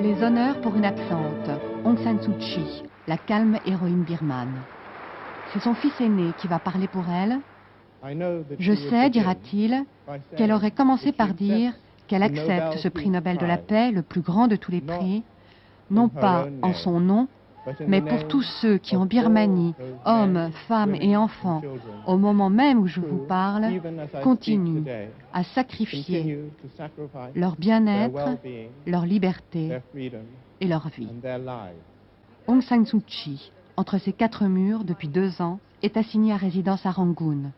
[0.02, 1.50] Les honneurs pour une absente,
[1.84, 4.62] Aung San Suu Kyi, la calme héroïne birmane.
[5.52, 7.40] C'est son fils aîné qui va parler pour elle.
[8.60, 9.84] Je sais, dira-t-il,
[10.38, 11.74] qu'elle aurait commencé par dire
[12.08, 15.24] qu'elle accepte ce prix Nobel de la paix, le plus grand de tous les prix,
[15.92, 17.28] non pas en son nom,
[17.88, 21.62] mais pour tous ceux qui en Birmanie, hommes, femmes et enfants,
[22.06, 23.68] au moment même où je vous parle,
[24.24, 24.84] continuent
[25.34, 26.40] à sacrifier
[27.36, 28.38] leur bien-être,
[28.86, 29.80] leur liberté
[30.62, 31.10] et leur vie.
[32.48, 36.86] Aung San Suu Kyi, entre ces quatre murs depuis deux ans, est assignée à résidence
[36.86, 37.52] à Rangoon.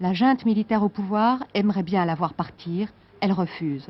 [0.00, 2.88] La junte militaire au pouvoir aimerait bien la voir partir,
[3.20, 3.86] elle refuse.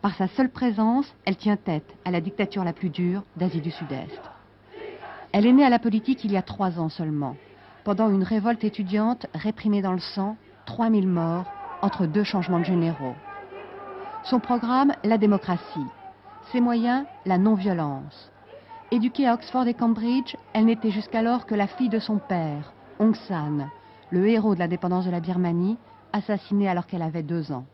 [0.00, 3.70] Par sa seule présence, elle tient tête à la dictature la plus dure d'Asie du
[3.70, 4.31] Sud-Est.
[5.32, 7.36] Elle est née à la politique il y a trois ans seulement,
[7.84, 13.14] pendant une révolte étudiante réprimée dans le sang, 3000 morts entre deux changements de généraux.
[14.24, 15.86] Son programme, la démocratie.
[16.52, 18.30] Ses moyens, la non-violence.
[18.90, 23.16] Éduquée à Oxford et Cambridge, elle n'était jusqu'alors que la fille de son père, Aung
[23.16, 23.70] San,
[24.10, 25.78] le héros de l'indépendance de la Birmanie,
[26.12, 27.64] assassiné alors qu'elle avait deux ans.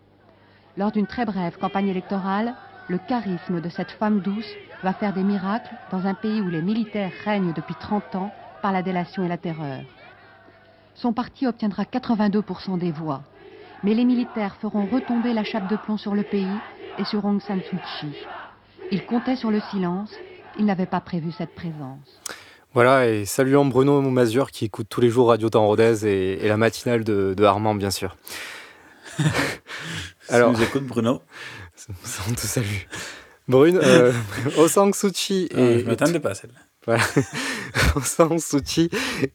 [0.76, 2.54] Lors d'une très brève campagne électorale,
[2.86, 6.62] le charisme de cette femme douce va faire des miracles dans un pays où les
[6.62, 9.80] militaires règnent depuis 30 ans par la délation et la terreur.
[10.94, 13.22] Son parti obtiendra 82% des voix,
[13.82, 16.46] mais les militaires feront retomber la chape de plomb sur le pays
[16.98, 18.12] et sur Aung San Suu Kyi.
[18.90, 20.12] Ils comptaient sur le silence,
[20.58, 22.20] ils n'avaient pas prévu cette présence.
[22.74, 26.48] Voilà, et saluons Bruno Mazur qui écoute tous les jours Radio Temps Rodez et, et
[26.48, 28.16] la matinale de, de Armand, bien sûr.
[30.28, 31.22] Alors, nous écoute Bruno.
[32.28, 32.84] On te salue.
[33.48, 34.12] Brune, euh,
[34.58, 36.58] Aung San Suu Kyi Ah, est, je m'attendais pas à celle-là.
[36.86, 37.02] Voilà.
[37.96, 38.90] Aung San Suu Kyi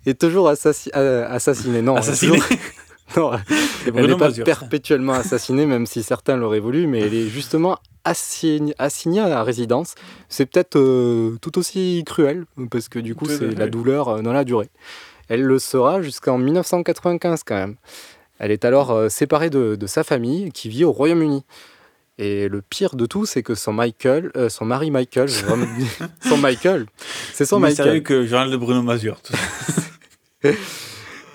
[0.06, 1.82] est toujours assassi- euh, assassinée.
[1.82, 2.38] Non, Assassinée.
[2.40, 2.58] toujours-
[3.18, 3.32] non,
[3.86, 4.44] elle n'est pas Mazur.
[4.46, 9.44] perpétuellement assassinée, même si certains l'auraient voulu, mais elle est justement assignée, assignée à la
[9.44, 9.96] résidence.
[10.30, 14.34] C'est peut-être euh, tout aussi cruel, parce que du coup, c'est la douleur euh, dans
[14.34, 14.70] la durée.
[15.30, 17.76] Elle le sera jusqu'en 1995 quand même.
[18.40, 21.44] Elle est alors euh, séparée de, de sa famille qui vit au Royaume-Uni.
[22.20, 26.86] Et le pire de tout, c'est que son Michael, euh, son mari Michael, son Michael,
[27.34, 27.86] c'est son Mais Michael.
[27.86, 29.20] sérieux que journal de Bruno Mazur.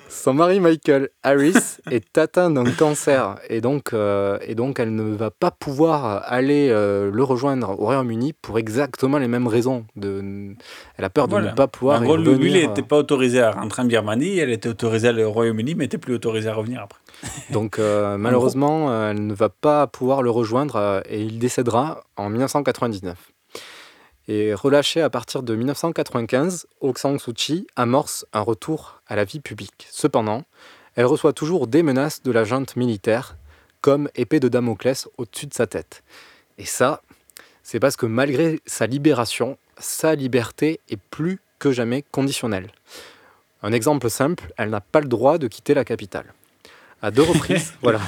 [0.09, 5.15] Son mari Michael Harris est atteint d'un cancer et donc, euh, et donc elle ne
[5.15, 9.85] va pas pouvoir aller euh, le rejoindre au Royaume-Uni pour exactement les mêmes raisons.
[9.97, 10.55] De,
[10.97, 13.51] elle a peur de ne pas pouvoir En gros, lui, il n'était pas autorisé à
[13.51, 16.53] rentrer en Birmanie, elle était autorisée à aller au Royaume-Uni, mais n'était plus autorisée à
[16.53, 16.99] revenir après.
[17.51, 22.03] Donc euh, malheureusement, euh, elle ne va pas pouvoir le rejoindre euh, et il décédera
[22.15, 23.17] en 1999.
[24.27, 29.23] Et relâché à partir de 1995, Aung San Suu Kyi amorce un retour à la
[29.23, 29.87] vie publique.
[29.89, 30.43] Cependant,
[30.95, 33.37] elle reçoit toujours des menaces de la junte militaire,
[33.81, 36.03] comme épée de Damoclès au-dessus de sa tête.
[36.59, 37.01] Et ça,
[37.63, 42.71] c'est parce que malgré sa libération, sa liberté est plus que jamais conditionnelle.
[43.63, 46.33] Un exemple simple, elle n'a pas le droit de quitter la capitale
[47.01, 47.73] à deux reprises.
[47.81, 47.99] voilà.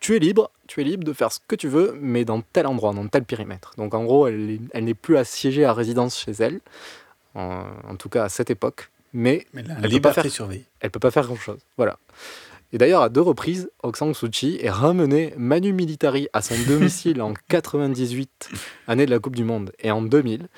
[0.00, 2.66] Tu es libre, tu es libre de faire ce que tu veux, mais dans tel
[2.66, 3.72] endroit, dans tel périmètre.
[3.76, 6.60] Donc en gros, elle, est- elle n'est plus assiégée à résidence chez elle,
[7.34, 10.30] en, en tout cas à cette époque, mais, Mais la elle peut pas liberté faire,
[10.32, 10.64] surveillée.
[10.80, 11.60] elle peut pas faire grand chose.
[11.76, 11.98] Voilà.
[12.74, 16.54] Et d'ailleurs, à deux reprises, Aung San Suu Kyi est ramenée manu militari à son
[16.66, 18.48] domicile en 98,
[18.88, 20.48] année de la Coupe du Monde, et en 2000.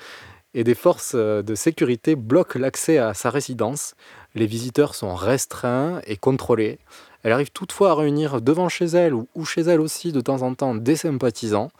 [0.57, 3.93] Et des forces euh, de sécurité bloquent l'accès à sa résidence.
[4.35, 6.79] Les visiteurs sont restreints et contrôlés.
[7.25, 10.53] Elle arrive toutefois à réunir devant chez elle ou, chez elle aussi de temps en
[10.53, 11.71] temps des sympathisants,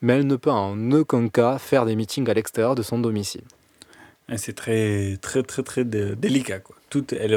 [0.00, 3.42] mais elle ne peut en aucun cas faire des meetings à l'extérieur de son domicile.
[4.36, 6.60] C'est très, très, très, très dé- délicat.
[6.60, 6.76] Quoi.
[6.90, 7.36] Tout, elle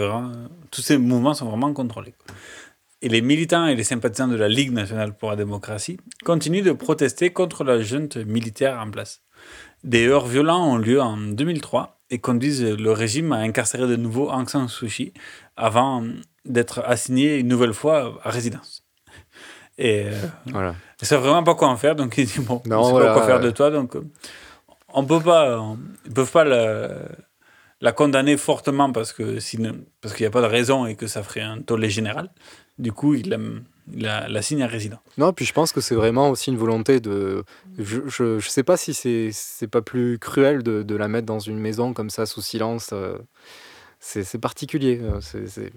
[0.69, 2.13] tous ces mouvements sont vraiment contrôlés.
[3.01, 6.73] Et les militants et les sympathisants de la Ligue nationale pour la démocratie continuent de
[6.73, 9.21] protester contre la junte militaire en place.
[9.83, 14.29] Des heurts violents ont lieu en 2003 et conduisent le régime à incarcérer de nouveau
[14.29, 15.13] Aung San Suu Kyi
[15.55, 16.03] avant
[16.47, 18.83] d'être assigné une nouvelle fois à résidence.
[19.77, 20.11] Et euh,
[20.47, 20.75] Voilà.
[21.01, 23.07] ils savent vraiment pas quoi en faire, donc ils disent bon, Non, on sait voilà,
[23.07, 24.01] pas quoi faire de toi, donc euh,
[24.89, 26.43] on peut pas, on- ils peuvent pas
[27.79, 31.05] la condamner fortement parce que sinon, parce qu'il n'y a pas de raison et que
[31.07, 32.31] ça ferait un tollé général.
[32.79, 33.37] Du coup, il la,
[33.91, 34.99] il la, la signe à résident.
[35.17, 37.43] Non, puis je pense que c'est vraiment aussi une volonté de.
[37.77, 41.25] Je, je, je sais pas si c'est c'est pas plus cruel de, de la mettre
[41.27, 42.89] dans une maison comme ça sous silence.
[42.93, 43.17] euh,
[44.09, 44.99] c'est c'est particulier.
[45.03, 45.71] euh, c'est- c'est-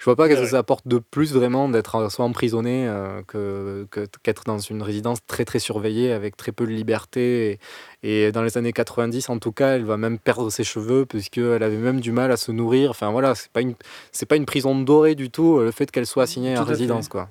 [0.00, 3.86] Je vois pas qu'est-ce que ça apporte de plus vraiment d'être soit emprisonné euh, que
[3.92, 7.60] que- qu'être dans une résidence très très surveillée avec très peu de liberté.
[8.02, 11.06] Et, et dans les années 90, en tout cas, elle va même perdre ses cheveux
[11.06, 12.90] puisqu'elle avait même du mal à se nourrir.
[12.90, 13.74] Enfin voilà, c'est pas une
[14.10, 15.58] c'est pas une prison dorée du tout.
[15.58, 16.72] euh, Le fait qu'elle soit assignée Tout à à fait.
[16.72, 17.28] résidence quoi.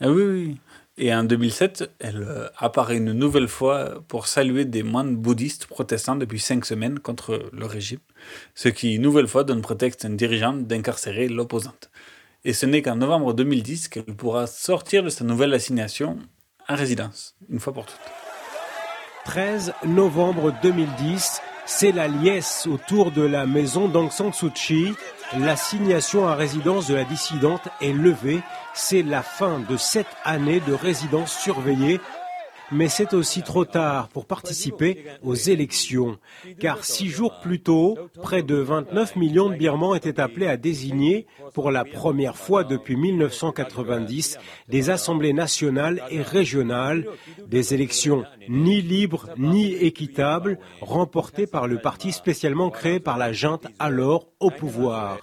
[0.00, 0.56] Ah oui, oui.
[1.00, 6.16] Et en 2007, elle euh, apparaît une nouvelle fois pour saluer des moines bouddhistes protestants
[6.16, 8.00] depuis cinq semaines contre le régime,
[8.56, 11.90] ce qui, une nouvelle fois, donne prétexte à une dirigeante d'incarcérer l'opposante.
[12.44, 16.18] Et ce n'est qu'en novembre 2010 qu'elle pourra sortir de sa nouvelle assignation
[16.66, 17.96] à résidence, une fois pour toutes.
[19.24, 24.94] 13 novembre 2010, c'est la liesse autour de la maison d'Aung San Suu Kyi.
[25.38, 28.40] L'assignation à résidence de la dissidente est levée.
[28.80, 32.00] C'est la fin de sept années de résidence surveillée.
[32.70, 36.16] Mais c'est aussi trop tard pour participer aux élections.
[36.60, 41.26] Car six jours plus tôt, près de 29 millions de Birmans étaient appelés à désigner,
[41.54, 44.38] pour la première fois depuis 1990,
[44.68, 47.04] des assemblées nationales et régionales,
[47.48, 53.66] des élections ni libres ni équitables, remportées par le parti spécialement créé par la junte
[53.80, 55.18] alors au pouvoir.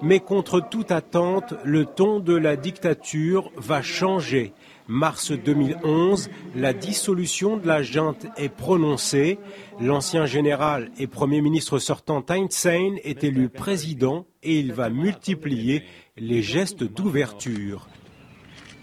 [0.00, 4.52] Mais contre toute attente, le ton de la dictature va changer.
[4.86, 9.38] Mars 2011, la dissolution de la junte est prononcée.
[9.80, 15.82] L'ancien général et premier ministre sortant Thein Sein est élu président et il va multiplier
[16.16, 17.88] les gestes d'ouverture.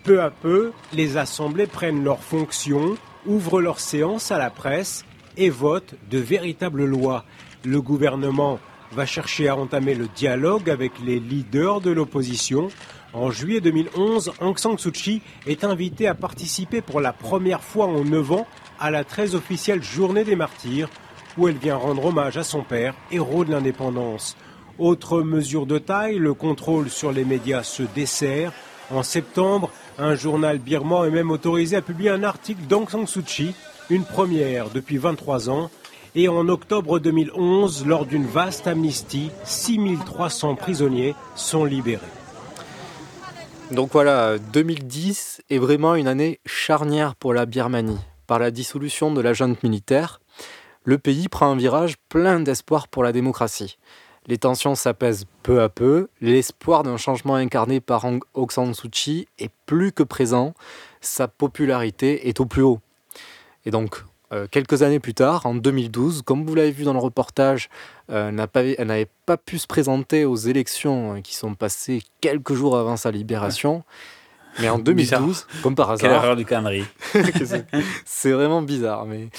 [0.04, 5.06] Peu à peu, les assemblées prennent leurs fonctions, ouvrent leurs séances à la presse
[5.38, 7.24] et votent de véritables lois.
[7.64, 8.60] Le gouvernement
[8.92, 12.70] va chercher à entamer le dialogue avec les leaders de l'opposition.
[13.14, 17.86] En juillet 2011, Aung San Suu Kyi est invitée à participer pour la première fois
[17.86, 18.48] en 9 ans
[18.80, 20.90] à la très officielle Journée des martyrs,
[21.38, 24.36] où elle vient rendre hommage à son père, héros de l'indépendance.
[24.78, 28.52] Autre mesure de taille, le contrôle sur les médias se dessert.
[28.92, 33.24] En septembre, un journal birman est même autorisé à publier un article d'Aung San Suu
[33.24, 33.56] Kyi,
[33.90, 35.70] une première depuis 23 ans.
[36.18, 42.06] Et en octobre 2011, lors d'une vaste amnistie, 6300 prisonniers sont libérés.
[43.72, 48.00] Donc voilà, 2010 est vraiment une année charnière pour la Birmanie.
[48.28, 50.22] Par la dissolution de la junte militaire,
[50.86, 53.78] le pays prend un virage plein d'espoir pour la démocratie.
[54.28, 59.28] Les tensions s'apaisent peu à peu, l'espoir d'un changement incarné par Aung San Suu Kyi
[59.38, 60.54] est plus que présent,
[61.02, 62.80] sa popularité est au plus haut.
[63.66, 64.04] Et donc,
[64.34, 67.70] euh, quelques années plus tard, en 2012, comme vous l'avez vu dans le reportage,
[68.10, 68.30] euh,
[68.78, 72.98] elle n'avait pas pu se présenter aux élections euh, qui sont passées quelques jours avant
[72.98, 73.84] sa libération.
[74.60, 75.62] Mais en 2012, Bizarre.
[75.64, 76.86] comme par Quelle hasard, erreur du calendrier.
[78.06, 79.30] c'est- vraiment bizarre, mais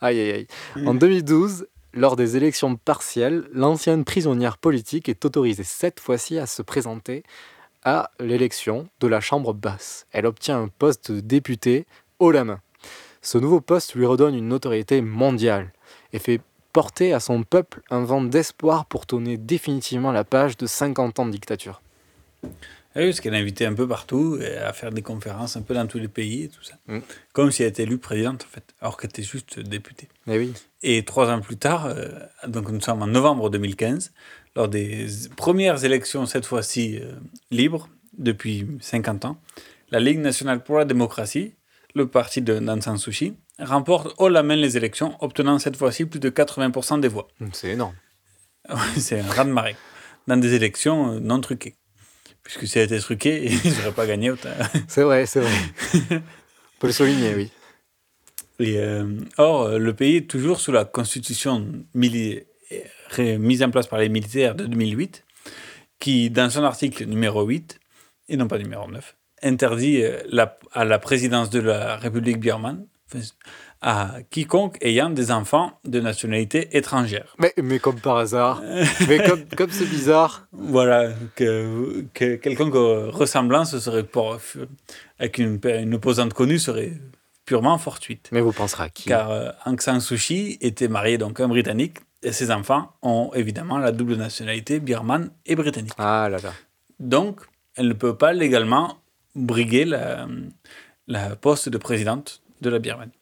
[0.00, 0.30] aïe aïe
[0.76, 0.86] aïe.
[0.86, 6.62] En 2012, lors des élections partielles, l'ancienne prisonnière politique est autorisée cette fois-ci à se
[6.62, 7.22] présenter
[7.84, 10.06] à l'élection de la Chambre basse.
[10.12, 11.86] Elle obtient un poste de député
[12.18, 12.60] haut la main.
[13.26, 15.72] Ce nouveau poste lui redonne une notoriété mondiale
[16.12, 16.40] et fait
[16.72, 21.26] porter à son peuple un vent d'espoir pour tourner définitivement la page de 50 ans
[21.26, 21.82] de dictature.
[22.44, 22.48] Ah
[22.94, 25.74] oui, parce qu'elle est invitée un peu partout et à faire des conférences un peu
[25.74, 26.76] dans tous les pays et tout ça.
[26.86, 27.00] Mm.
[27.32, 30.06] Comme si elle était élue présidente, en fait, alors qu'elle était juste députée.
[30.28, 30.52] Eh oui.
[30.84, 32.06] Et trois ans plus tard, euh,
[32.46, 34.12] donc nous sommes en novembre 2015,
[34.54, 37.14] lors des premières élections, cette fois-ci euh,
[37.50, 39.36] libres, depuis 50 ans,
[39.90, 41.54] la Ligue nationale pour la démocratie,
[41.96, 45.76] le parti de Aung San Suu Kyi, remporte haut la main les élections, obtenant cette
[45.76, 47.26] fois-ci plus de 80% des voix.
[47.54, 47.94] C'est énorme.
[48.98, 49.76] C'est un raz-de-marée.
[50.26, 51.74] Dans des élections euh, non truquées.
[52.42, 54.50] Puisque si elle était truquée, ils n'auraient pas gagné autant.
[54.88, 55.52] C'est vrai, c'est vrai.
[56.10, 57.50] On peut le souligner, oui.
[58.58, 62.42] Et, euh, or, euh, le pays est toujours sous la constitution mise
[63.62, 65.24] en place par les militaires de 2008,
[65.98, 67.78] qui, dans son article numéro 8,
[68.28, 72.86] et non pas numéro 9, interdit euh, la- à la présidence de la République birmane
[73.82, 77.34] à quiconque ayant des enfants de nationalité étrangère.
[77.38, 78.62] Mais, mais comme par hasard.
[79.08, 80.48] mais comme comme c'est bizarre.
[80.52, 84.38] Voilà, que, que quelconque ressemblance serait pour,
[85.18, 86.92] avec une, une opposante connue serait
[87.44, 88.28] purement fortuite.
[88.32, 89.08] Mais vous penserez à qui?
[89.08, 92.92] Car euh, Aung San Suu Kyi était marié donc à un Britannique et ses enfants
[93.02, 95.92] ont évidemment la double nationalité birmane et britannique.
[95.98, 96.52] Ah là là.
[96.98, 97.40] Donc,
[97.76, 98.96] elle ne peut pas légalement
[99.36, 100.26] briguer la,
[101.06, 103.12] la poste de présidente de la Birmanie.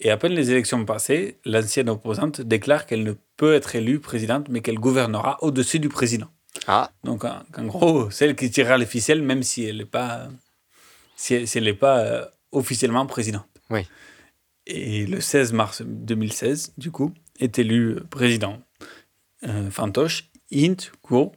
[0.00, 4.48] Et à peine les élections passées, l'ancienne opposante déclare qu'elle ne peut être élue présidente,
[4.48, 6.28] mais qu'elle gouvernera au-dessus du président.
[6.66, 6.90] Ah.
[7.04, 10.28] Donc, en, en gros, celle qui tirera les ficelles, même si elle n'est pas,
[11.16, 13.46] si elle, si elle n'est pas euh, officiellement présidente.
[13.68, 13.86] Oui.
[14.66, 18.58] Et le 16 mars 2016, du coup, est élu président
[19.44, 21.32] euh, fantoche Int Kuo,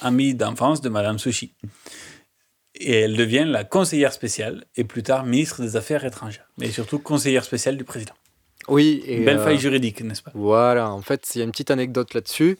[0.00, 1.54] amie d'enfance de Madame Sushi.
[2.78, 6.98] Et elle devient la conseillère spéciale et plus tard ministre des Affaires étrangères, mais surtout
[6.98, 8.14] conseillère spéciale du président.
[8.68, 9.02] Oui.
[9.06, 10.30] Et, Belle euh, faille juridique, n'est-ce pas?
[10.34, 12.58] Voilà, en fait, il y a une petite anecdote là-dessus.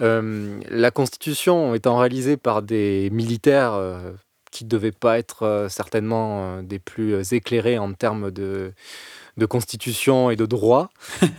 [0.00, 4.12] Euh, la Constitution étant réalisée par des militaires euh,
[4.56, 8.72] qui ne devaient pas être euh, certainement euh, des plus euh, éclairés en termes de,
[9.36, 10.88] de constitution et de droit,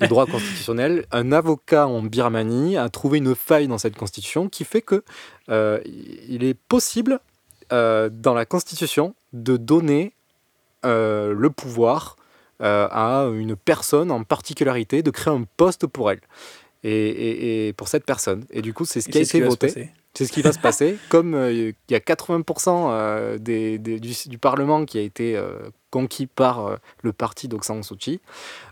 [0.02, 4.66] de droit constitutionnel, un avocat en Birmanie a trouvé une faille dans cette constitution qui
[4.66, 5.04] fait que
[5.50, 7.20] euh, il est possible
[7.74, 10.14] euh, dans la constitution de donner
[10.86, 12.16] euh, le pouvoir
[12.62, 16.22] euh, à une personne en particularité, de créer un poste pour elle.
[16.84, 18.46] Et, et- et pour cette personne.
[18.52, 19.68] Et du coup, c'est ce qui a été voté.
[20.14, 20.98] C'est ce qui va se passer.
[21.10, 25.40] Comme il y a 80% euh, des, des- du, du Parlement qui a été
[25.92, 28.20] conquis par le parti d'Aung San Suu Kyi,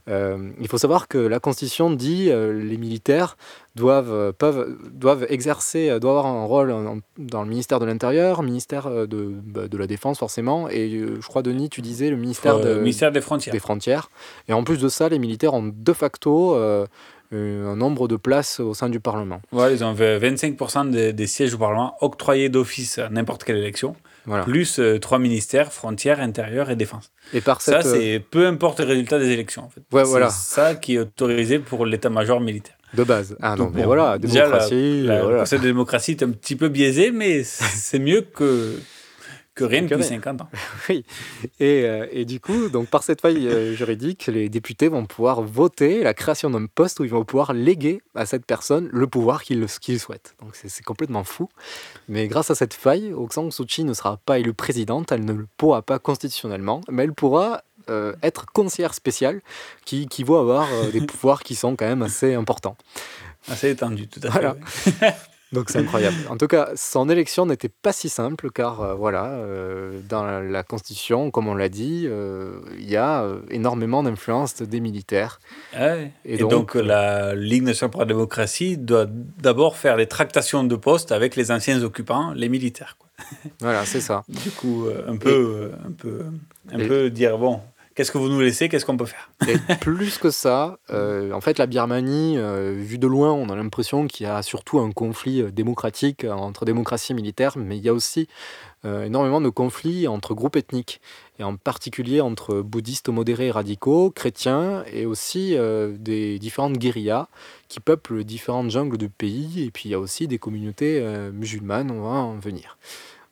[0.08, 3.38] il faut savoir que la Constitution dit les militaires
[3.76, 7.86] doivent, euh, peuvent, doivent exercer, euh, doivent avoir un rôle en- dans le ministère de
[7.86, 12.10] l'Intérieur, ministère euh, de, bah, de la Défense forcément, et je crois Denis, tu disais
[12.10, 13.54] le ministère, de, ministère des Frontières.
[13.54, 14.10] des Frontières.
[14.48, 16.56] Et en plus de ça, les militaires ont de facto
[17.32, 19.42] un nombre de places au sein du Parlement.
[19.52, 23.58] Ouais, ils ont v- 25% des, des sièges au Parlement octroyés d'office à n'importe quelle
[23.58, 23.96] élection,
[24.26, 24.44] Voilà.
[24.46, 27.12] plus euh, trois ministères, frontières, intérieur et défense.
[27.34, 29.82] Et par Ça, cette, euh, c'est peu importe le résultat des élections, en fait.
[29.92, 30.30] Ouais, C'est voilà.
[30.30, 32.78] ça qui est autorisé pour l'état-major militaire.
[32.96, 33.36] De base.
[33.42, 35.04] Ah non, mais bon, voilà, déjà, la- démocratie.
[35.04, 35.36] la- voilà.
[35.38, 38.80] Le concept de démocratie est un petit peu biaisé, mais c'est mieux que,
[39.56, 40.04] que rien depuis rien.
[40.04, 40.50] 50 ans.
[40.90, 41.04] Oui.
[41.60, 45.42] Et, euh, et du coup, donc par cette faille euh, juridique, les députés vont pouvoir
[45.42, 49.44] voter la création d'un poste où ils vont pouvoir léguer à cette personne le pouvoir
[49.44, 50.36] qu'ils qu'ils souhaitent.
[50.42, 51.50] Donc c'est c'est complètement fou.
[52.10, 55.26] Mais grâce à cette faille, Aung San Suu Kyi ne sera pas élue présidente, elle
[55.26, 59.42] ne le pourra pas constitutionnellement, mais elle pourra euh, être conseillère spéciale
[59.86, 62.78] qui, qui va avoir euh, des pouvoirs qui sont quand même assez importants.
[63.50, 64.40] Assez étendu, tout à fait.
[64.40, 64.56] Voilà.
[64.86, 64.94] oui.
[65.52, 66.18] Donc c'est incroyable.
[66.30, 70.42] En tout cas, son élection n'était pas si simple car euh, voilà, euh, dans la,
[70.42, 75.40] la Constitution, comme on l'a dit, euh, il y a énormément d'influence des militaires.
[75.80, 76.12] Ouais.
[76.26, 80.64] Et Et, donc, donc, la Ligue nationale pour la démocratie doit d'abord faire des tractations
[80.64, 82.98] de postes avec les anciens occupants, les militaires.
[83.00, 83.10] quoi.
[83.62, 84.24] Voilà, c'est ça.
[84.28, 86.26] Du coup, un peu, un peu,
[86.74, 87.62] un Et- peu dire bon,
[87.96, 89.32] qu'est-ce que vous nous laissez, qu'est-ce qu'on peut faire?
[89.48, 93.56] Et plus que ça, euh, en fait, la Birmanie, euh, vu de loin, on a
[93.56, 97.78] l'impression qu'il y a surtout un conflit euh, démocratique euh, entre démocratie et militaire, mais
[97.78, 98.28] il y a aussi
[98.84, 101.02] énormément de conflits entre groupes ethniques,
[101.40, 105.58] et en particulier entre bouddhistes modérés et radicaux, chrétiens, et aussi
[105.98, 107.28] des différentes guérillas
[107.68, 111.90] qui peuplent différentes jungles du pays, et puis il y a aussi des communautés musulmanes,
[111.90, 112.78] on va en venir.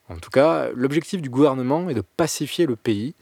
[0.08, 3.14] En tout cas, l'objectif du gouvernement est de pacifier le pays,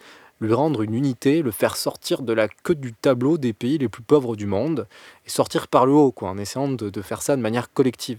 [0.42, 3.88] lui rendre une unité, le faire sortir de la queue du tableau des pays les
[3.88, 4.86] plus pauvres du monde,
[5.26, 8.18] et sortir par le haut, quoi, en essayant de, de faire ça de manière collective.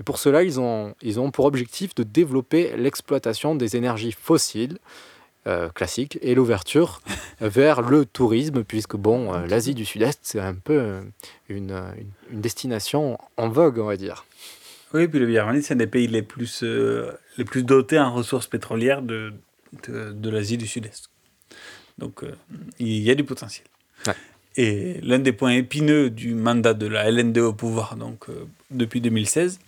[0.00, 4.78] Et pour cela, ils ont, ils ont pour objectif de développer l'exploitation des énergies fossiles,
[5.46, 7.00] euh, classiques, et l'ouverture
[7.40, 11.02] vers le tourisme, puisque bon, euh, l'Asie du Sud-Est, c'est un peu euh,
[11.48, 14.24] une, une, une destination en vogue, on va dire.
[14.94, 18.14] Oui, puis le Birmanie, c'est un des pays les plus, euh, les plus dotés en
[18.14, 19.32] ressources pétrolières de,
[19.88, 21.10] de, de l'Asie du Sud-Est.
[21.98, 22.34] Donc, euh,
[22.78, 23.66] il y a du potentiel.
[24.06, 24.14] Ouais.
[24.56, 29.00] Et l'un des points épineux du mandat de la LND au pouvoir, donc euh, depuis
[29.00, 29.58] 2016,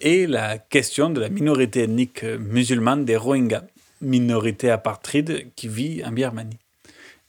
[0.00, 3.64] est la question de la minorité ethnique euh, musulmane des Rohingyas,
[4.00, 6.58] minorité apatride qui vit en Birmanie.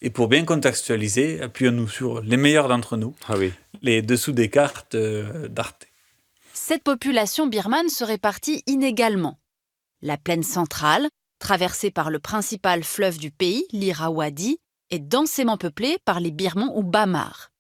[0.02, 3.54] Et pour bien contextualiser, appuyons-nous sur les meilleurs d'entre nous, Ah oui.
[3.82, 5.88] les dessous des cartes euh, d'Arte.
[6.54, 9.40] Cette population birmane se répartit inégalement.
[10.02, 11.08] La plaine centrale,
[11.44, 14.60] traversée par le principal fleuve du pays, l'Irrawaddy,
[14.92, 17.52] est densément peuplée par les Birmans ou Bamar.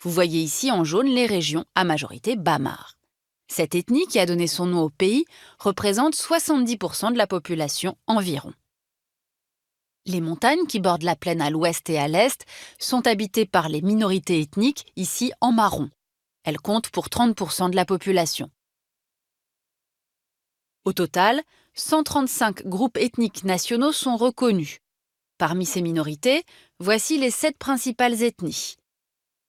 [0.00, 2.96] Vous voyez ici en jaune les régions à majorité Bamar.
[3.48, 5.26] Cette ethnie qui a donné son nom au pays
[5.58, 8.54] représente 70% de la population environ.
[10.06, 12.46] Les montagnes qui bordent la plaine à l'ouest et à l'est
[12.78, 15.90] sont habitées par les minorités ethniques ici en marron.
[16.44, 18.50] Elles comptent pour 30% de la population.
[20.86, 21.42] Au total,
[21.76, 24.80] 135 groupes ethniques nationaux sont reconnus.
[25.38, 26.42] Parmi ces minorités,
[26.80, 28.76] voici les sept principales ethnies.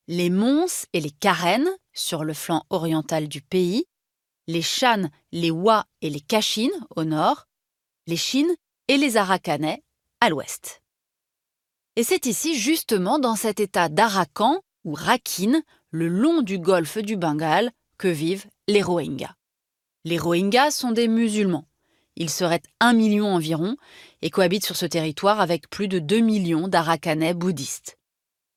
[0.07, 3.85] Les Mons et les Karen, sur le flanc oriental du pays,
[4.47, 7.47] les Shan, les Wa et les Kachin, au nord,
[8.07, 8.47] les Shin
[8.89, 9.83] et les Arakanais,
[10.19, 10.81] à l'ouest.
[11.95, 17.17] Et c'est ici, justement, dans cet état d'Arakan, ou Rakhine, le long du golfe du
[17.17, 19.35] Bengale, que vivent les Rohingyas.
[20.05, 21.67] Les Rohingyas sont des musulmans.
[22.19, 23.77] Ils seraient un million environ
[24.23, 27.99] et cohabitent sur ce territoire avec plus de 2 millions d'Arakanais bouddhistes.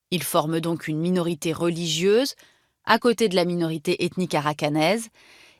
[0.09, 2.33] Ils forment donc une minorité religieuse
[2.85, 5.09] à côté de la minorité ethnique arakanaise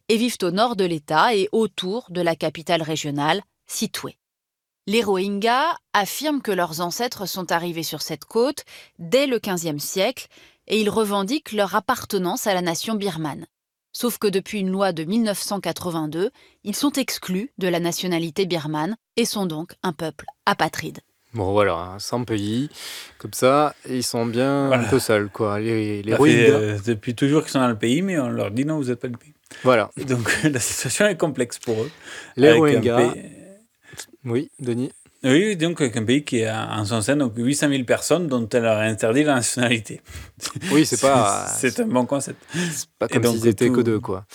[0.10, 4.16] et vivent au nord de l'État et autour de la capitale régionale, Sitwe.
[4.88, 8.66] Les Rohingyas affirment que leurs ancêtres sont arrivés sur cette côte
[8.98, 10.26] dès le XVe siècle
[10.66, 13.46] et ils revendiquent leur appartenance à la nation birmane.
[13.94, 16.32] Sauf que depuis une loi de 1982,
[16.64, 21.00] ils sont exclus de la nationalité birmane et sont donc un peuple apatride.
[21.34, 22.70] Bon voilà, hein, sans pays,
[23.18, 24.84] comme ça, ils sont bien Voilà.
[24.84, 25.60] un peu seuls, quoi.
[25.62, 26.50] Les, les fait, Rohingyas.
[26.54, 29.00] euh, depuis toujours qu'ils sont dans le pays, mais on leur dit non, vous n'êtes
[29.00, 29.34] pas le pays.
[29.64, 29.90] Voilà.
[30.08, 31.92] Donc la situation est complexe pour eux.
[32.36, 32.98] Les Rohingyas.
[33.14, 33.32] pays-
[34.26, 34.92] Oui, Denis.
[35.24, 38.48] Oui, donc avec un pays qui a en son sein donc 800 000 personnes dont
[38.50, 40.02] elle a interdit la nationalité.
[40.72, 42.44] Oui, c'est pas- C'est un bon concept.
[42.98, 44.26] Pas Et comme s'ils étaient tout- que deux, quoi.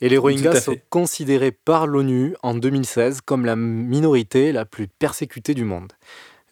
[0.00, 5.54] Et les Rohingyas sont considérés par l'ONU en 2016 comme la minorité la plus persécutée
[5.54, 5.92] du monde.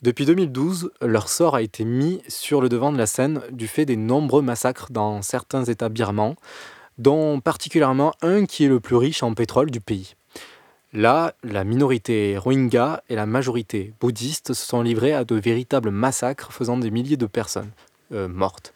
[0.02, 3.86] Depuis 2012, leur sort a été mis sur le devant de la scène du fait
[3.86, 6.36] des nombreux massacres dans certains États birmans,
[6.98, 10.14] dont particulièrement un qui est le plus riche en pétrole du pays.
[10.92, 16.52] Là, la minorité rohingya et la majorité bouddhiste se sont livrés à de véritables massacres
[16.52, 17.70] faisant des milliers de personnes
[18.12, 18.72] euh, mortes.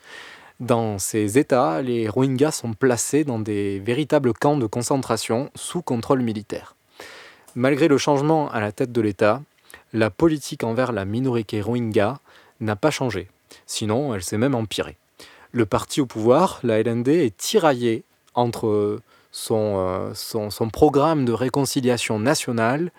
[0.61, 6.23] Dans ces États, les Rohingyas sont placés dans des véritables camps de concentration sous contrôle
[6.23, 6.77] militaire.
[7.57, 9.43] Malgré le changement à la tête de l'État,
[9.93, 12.21] la politique envers la minorité Rohingya
[12.61, 13.29] n'a pas changé.
[13.67, 14.97] Sinon, elle s'est même empirée.
[15.51, 18.05] Le parti au pouvoir, la LND, est tiraillé
[18.35, 19.01] entre
[19.35, 22.93] son, euh, son, son programme de réconciliation nationale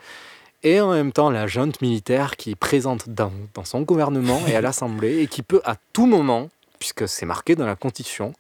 [0.64, 4.56] et en même temps la junte militaire qui est présente dans, dans son gouvernement et
[4.56, 8.34] à l'Assemblée et qui peut à tout moment, puisque c'est marqué dans la Constitution,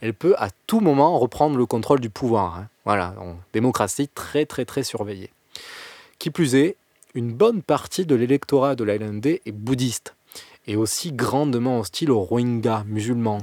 [0.00, 2.56] elle peut à tout moment reprendre le contrôle du pouvoir.
[2.56, 2.68] hein.
[2.86, 5.30] Voilà, en démocratie très très très surveillée.
[6.18, 6.76] Qui plus est,
[7.14, 10.14] une bonne partie de l'électorat de la LND est bouddhiste
[10.66, 13.42] et aussi grandement hostile aux Rohingyas musulmans.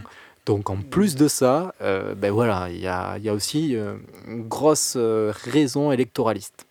[0.50, 3.76] Donc en plus de ça, euh, ben voilà, il y a, il y a aussi
[3.76, 3.98] euh,
[4.28, 6.66] une grosse euh, raison électoraliste.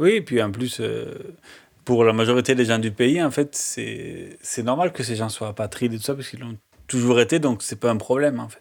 [0.00, 0.82] Oui, et puis en plus,
[1.84, 5.46] pour la majorité des gens du pays, en fait, c'est normal que ces gens soient
[5.46, 6.56] apatrides et tout ça, parce qu'ils l'ont
[6.88, 8.60] toujours été, donc c'est pas un problème, en fait.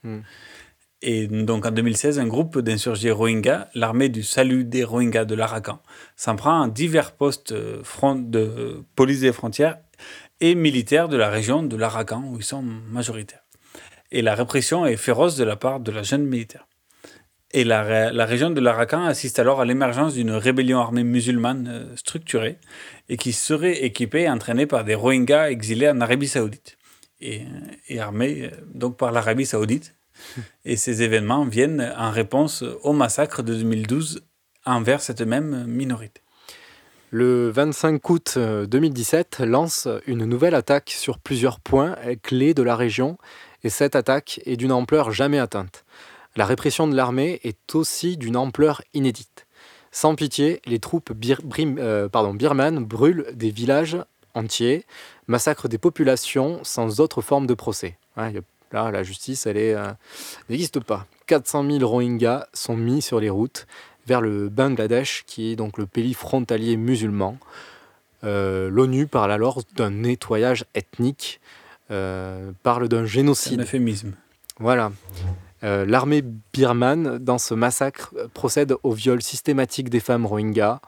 [1.02, 5.80] Et donc en 2016, un groupe d'insurgés Rohingyas, l'armée du salut des Rohingyas de l'Arakan,
[6.16, 9.80] s'en prend à divers postes front de police des frontières
[10.39, 13.45] et militaires de la région de l'Arakan, où ils sont majoritaires.
[14.16, 16.68] Et la répression est féroce de la part de la jeune militaire.
[17.51, 21.68] Et la, ré- la région de l'Arakan assiste alors à l'émergence d'une rébellion armée musulmane
[21.68, 22.57] euh, structurée
[23.09, 26.78] et qui serait équipée et entraînée par des Rohingyas exilés en Arabie Saoudite
[27.20, 27.41] et,
[27.89, 29.95] et armée euh, donc par l'Arabie Saoudite.
[30.63, 34.24] Et ces événements viennent en réponse au massacre de 2012
[34.66, 36.22] envers cette même minorité.
[37.11, 42.63] Le 25 août euh, 2017 lance une nouvelle attaque sur plusieurs points euh, clés de
[42.63, 43.18] la région
[43.66, 45.86] et cette attaque est d'une ampleur jamais atteinte.
[46.36, 49.47] La répression de l'armée est aussi d'une ampleur inédite.
[49.91, 53.97] Sans pitié, les troupes euh, birmanes brûlent des villages
[54.36, 54.86] entiers,
[55.28, 57.97] massacrent des populations sans autre forme de procès.
[58.72, 59.91] Là, la justice, elle euh,
[60.49, 61.07] n'existe pas.
[61.26, 63.66] 400 000 Rohingyas sont mis sur les routes
[64.05, 67.38] vers le Bangladesh, qui est donc le pays frontalier musulman.
[68.24, 71.39] Euh, L'ONU parle alors d'un nettoyage ethnique,
[71.88, 73.59] parle d'un génocide.
[73.59, 74.13] Un euphémisme.
[74.59, 74.91] Voilà.
[75.63, 76.23] Euh, L'armée
[76.53, 80.79] birmane, dans ce massacre, euh, procède au viol systématique des femmes rohingyas.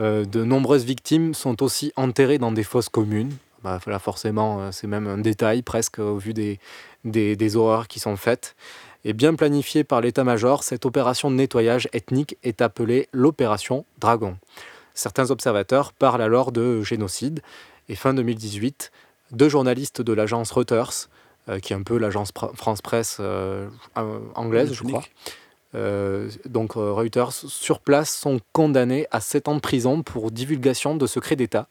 [0.00, 3.32] Euh, de nombreuses victimes sont aussi enterrées dans des fosses communes.
[3.64, 6.60] Bah, là, forcément, euh, c'est même un détail presque au vu des,
[7.04, 8.54] des, des horreurs qui sont faites.
[9.04, 14.36] Et bien planifiée par l'état-major, cette opération de nettoyage ethnique est appelée l'opération Dragon.
[14.94, 17.40] Certains observateurs parlent alors de génocide.
[17.88, 18.92] Et fin 2018,
[19.30, 21.08] deux journalistes de l'agence Reuters,
[21.48, 25.04] euh, qui est un peu l'agence France Presse euh, euh, anglaise, je crois,
[25.74, 31.06] euh, donc Reuters, sur place, sont condamnés à 7 ans de prison pour divulgation de
[31.06, 31.68] secrets d'État,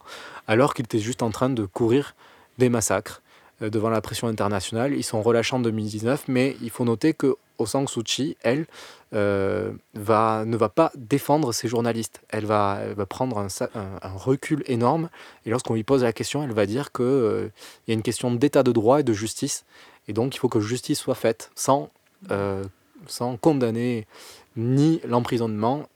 [0.48, 2.16] alors qu'ils étaient juste en train de courir
[2.58, 3.22] des massacres
[3.62, 4.94] euh, devant la pression internationale.
[4.94, 8.66] Ils sont relâchés en 2019, mais il faut noter que Aung San Suu Kyi, elle,
[9.14, 12.22] euh, va, ne va pas défendre ces journalistes.
[12.30, 15.10] Elle va, elle va prendre un, sa- un- un recul énorme,
[15.46, 17.52] et lorsqu'on lui pose la question, elle va dire qu'il
[17.88, 19.66] y a une question d'état de droit et de justice,
[20.08, 21.90] et donc il faut que justice soit faite sans,
[22.32, 22.64] euh,
[23.08, 24.08] sans condamner
[24.56, 25.88] ni l'emprisonnement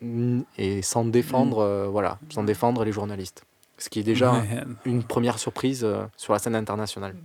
[0.57, 3.43] et sans défendre, euh, voilà, sans défendre les journalistes.
[3.77, 4.63] Ce qui est déjà Ouais.
[4.85, 7.15] une première surprise euh, sur la scène internationale.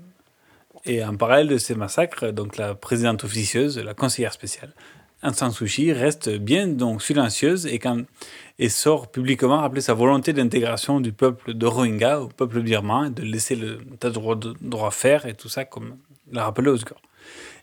[0.86, 4.72] Et en parallèle de ces massacres, donc la présidente officieuse, la conseillère spéciale,
[5.22, 8.02] Aung San Suu Kyi reste bien donc silencieuse et, quand,
[8.60, 13.22] et sort publiquement rappeler sa volonté d'intégration du peuple de Rohingya au peuple birman, de
[13.22, 15.96] laisser le tas droit, droit faire et tout ça, comme
[16.30, 16.98] l'a rappelé Oscar.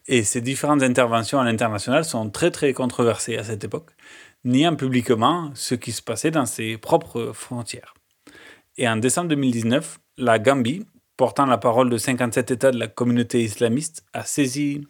[0.07, 3.91] Et ces différentes interventions à l'international sont très très controversées à cette époque,
[4.43, 7.93] niant publiquement ce qui se passait dans ses propres frontières.
[8.77, 10.85] Et en décembre 2019, la Gambie,
[11.17, 14.81] portant la parole de 57 États de la communauté islamiste, a saisi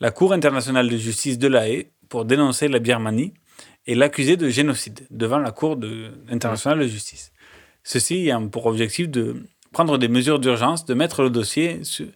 [0.00, 3.34] la Cour internationale de justice de La Haye pour dénoncer la Birmanie
[3.86, 5.78] et l'accuser de génocide devant la Cour
[6.30, 7.32] internationale de justice.
[7.82, 9.36] Ceci ayant pour objectif de
[9.72, 12.06] prendre des mesures d'urgence, de mettre le dossier sur,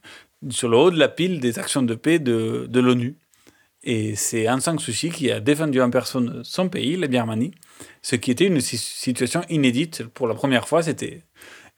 [0.49, 3.16] sur, le haut de la pile des actions de paix de, de l'ONU.
[3.82, 7.53] Et c'est Aung San Suu Kyi qui a défendu en personne son pays, la Birmanie,
[8.03, 10.05] ce qui était une situation inédite.
[10.05, 11.22] Pour la première fois, c'était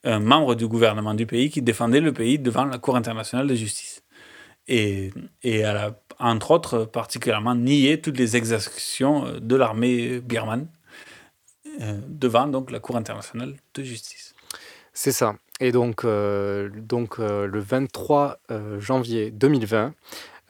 [0.04, 3.54] un membre du gouvernement du pays qui défendait le pays devant la Cour internationale de
[3.54, 4.02] justice.
[4.68, 5.10] Et,
[5.42, 10.68] et elle a, entre autres, particulièrement nié toutes les exactions de l'armée birmane
[11.80, 14.34] euh, devant donc, la Cour internationale de justice.
[14.92, 15.34] C'est ça.
[15.60, 19.94] Et donc, euh, donc euh, le 23 euh, janvier 2020,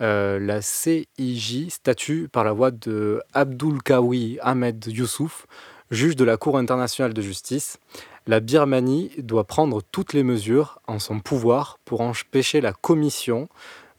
[0.01, 5.47] euh, la CIJ statue par la voix de Abdul Kawi Ahmed Youssouf,
[5.91, 7.79] juge de la Cour internationale de justice.
[8.27, 13.49] La Birmanie doit prendre toutes les mesures en son pouvoir pour empêcher la commission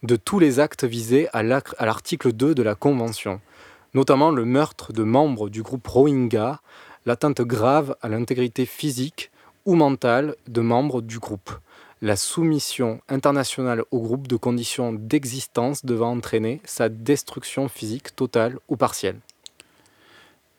[0.04, 3.42] de tous les actes visés à l'article 2 de la Convention,
[3.96, 6.62] notamment le meurtre de membres du groupe Rohingya,
[7.08, 9.32] l'atteinte grave à l'intégrité physique
[9.66, 11.52] ou mentale de membres du groupe,
[12.04, 18.78] la soumission internationale au groupe de conditions d'existence devant entraîner sa destruction physique totale ou
[18.78, 19.20] partielle.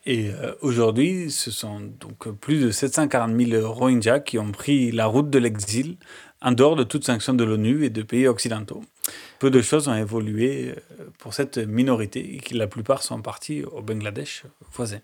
[0.04, 5.06] Et euh, aujourd'hui, ce sont donc plus de 740 000 Rohingyas qui ont pris la
[5.06, 5.96] route de l'exil
[6.40, 8.82] en dehors de toute sanction de l'ONU et de pays occidentaux.
[9.38, 10.74] Peu de choses ont évolué
[11.18, 14.98] pour cette minorité et que la plupart sont partis au Bangladesh voisin.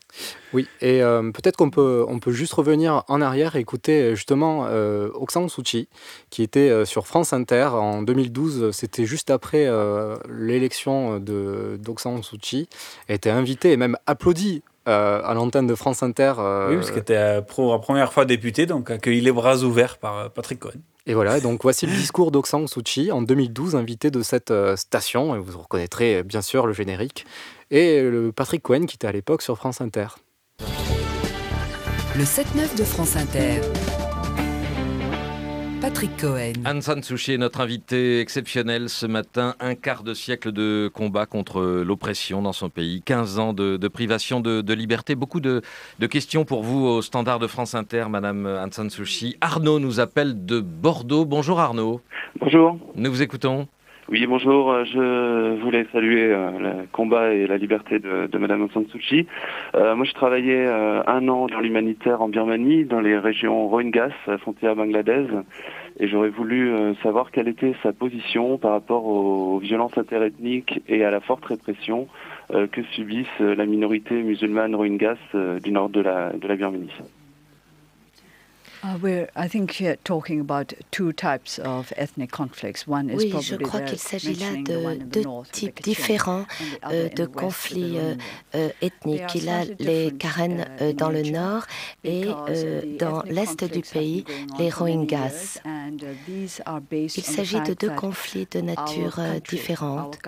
[0.52, 4.66] Oui, et euh, peut-être qu'on peut, on peut juste revenir en arrière et écouter justement
[4.66, 5.88] euh, Aung San Suu Kyi,
[6.30, 8.70] qui était euh, sur France Inter en 2012.
[8.72, 12.68] C'était juste après euh, l'élection d'Aung San Suu Kyi.
[13.08, 16.34] Elle était invitée et même applaudie euh, à l'antenne de France Inter.
[16.38, 19.98] Euh, oui, parce qu'elle était pour la première fois députée, donc accueilli les bras ouverts
[19.98, 20.80] par Patrick Cohen.
[21.06, 24.76] Et voilà, donc voici le discours d'Aung Suu Kyi en 2012, invité de cette euh,
[24.76, 27.26] station, et vous reconnaîtrez bien sûr le générique,
[27.70, 30.08] et le Patrick Cohen qui était à l'époque sur France Inter.
[32.16, 33.60] Le 7-9 de France Inter.
[35.88, 36.52] Patrick Cohen.
[36.66, 39.54] Aung San Suu Kyi est notre invité exceptionnel ce matin.
[39.58, 43.00] Un quart de siècle de combat contre l'oppression dans son pays.
[43.06, 45.14] 15 ans de, de privation de, de, liberté.
[45.14, 45.62] Beaucoup de,
[45.98, 49.36] de, questions pour vous au standard de France Inter, Madame Aung San Suu Kyi.
[49.40, 51.24] Arnaud nous appelle de Bordeaux.
[51.24, 52.02] Bonjour Arnaud.
[52.38, 52.78] Bonjour.
[52.94, 53.66] Nous vous écoutons.
[54.10, 54.86] Oui, bonjour.
[54.86, 58.98] Je voulais saluer euh, le combat et la liberté de, de Madame Aung San Suu
[59.00, 59.26] Kyi.
[59.74, 64.14] Euh, moi, je travaillais euh, un an dans l'humanitaire en Birmanie, dans les régions Rohingyas,
[64.38, 65.28] frontière bangladesh,
[66.00, 71.04] et j'aurais voulu euh, savoir quelle était sa position par rapport aux violences interethniques et
[71.04, 72.08] à la forte répression
[72.54, 75.18] euh, que subissent la minorité musulmane Rohingyas
[75.62, 76.88] du nord de la, de la Birmanie.
[83.16, 86.46] Oui, je crois qu'il s'agit là de deux types différents
[86.90, 88.14] euh, de conflits euh,
[88.54, 89.34] euh, ethniques.
[89.34, 91.66] Il a les Karen euh, dans le nord
[92.04, 92.26] et
[92.98, 94.24] dans l'est du pays,
[94.58, 95.60] les Rohingyas.
[96.20, 100.18] Il s'agit de deux conflits de nature différente.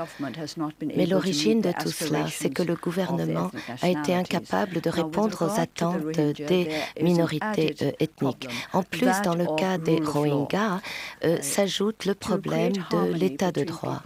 [0.97, 3.51] Mais l'origine de tout cela, c'est que le gouvernement
[3.83, 6.69] a été incapable de répondre aux attentes des
[7.01, 8.40] minorités ethniques.
[8.73, 10.81] En plus, dans le cas des Rohingyas,
[11.25, 14.03] euh, s'ajoute le problème de l'état de droit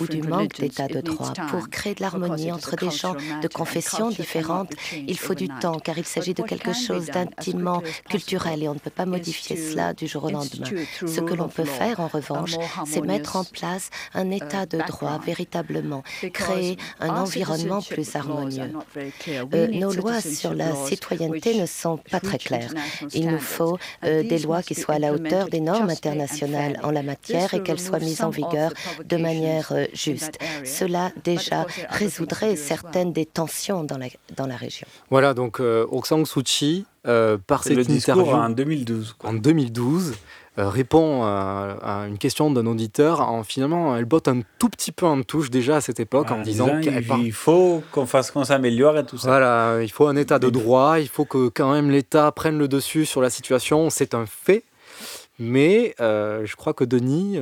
[0.00, 1.32] ou du manque d'état de droit.
[1.50, 4.72] Pour créer de l'harmonie entre des gens de confessions différentes,
[5.06, 8.78] il faut du temps car il s'agit de quelque chose d'intimement culturel et on ne
[8.78, 10.66] peut pas modifier cela du jour au lendemain.
[11.06, 12.56] Ce que l'on peut faire, en revanche,
[12.86, 16.02] c'est mettre en place un état de droit véritablement,
[16.32, 18.72] créer un environnement plus harmonieux.
[19.54, 22.72] Euh, nos lois sur la citoyenneté ne sont pas très claires.
[23.12, 23.59] Il nous faut
[24.04, 27.62] euh, des lois qui soient à la hauteur des normes internationales en la matière et
[27.62, 28.72] qu'elles soient mises en vigueur
[29.04, 30.38] de manière euh, juste.
[30.64, 34.06] Cela déjà résoudrait certaines des tensions dans la,
[34.36, 34.86] dans la région.
[35.10, 40.10] Voilà, donc euh, Aung San Suu Kyi, euh, par cette interview en 2012, en 2012
[40.10, 40.14] euh,
[40.56, 45.06] répond à, à, une question d'un auditeur en finalement elle botte un tout petit peu
[45.06, 47.18] en touche déjà à cette époque ah, en disant qu'il part...
[47.32, 49.28] faut qu'on fasse qu'on s'améliore et tout ça.
[49.28, 52.68] Voilà, il faut un état de droit, il faut que quand même l'État prenne le
[52.68, 54.64] dessus sur la situation, c'est un fait.
[55.38, 57.38] Mais euh, je crois que Denis,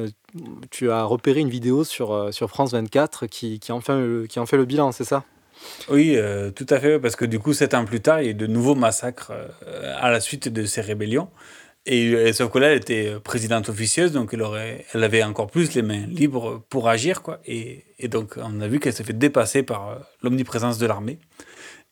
[0.71, 4.39] tu as repéré une vidéo sur, sur France 24 qui, qui, en fait, le, qui
[4.39, 5.25] en fait le bilan, c'est ça?
[5.89, 6.17] Oui,
[6.55, 8.35] tout à fait, parce que du coup, sept ans plus tard, il y a eu
[8.35, 9.33] de nouveaux massacres
[9.97, 11.29] à la suite de ces rébellions.
[11.91, 16.07] Et, sauf que là, elle était présidente officieuse, donc elle, avait encore plus les mains
[16.07, 17.23] libres pour agir.
[17.23, 17.41] Quoi.
[17.47, 21.19] Et, et donc, on a vu qu'elle s'est fait dépasser par euh, l'omniprésence de l'armée.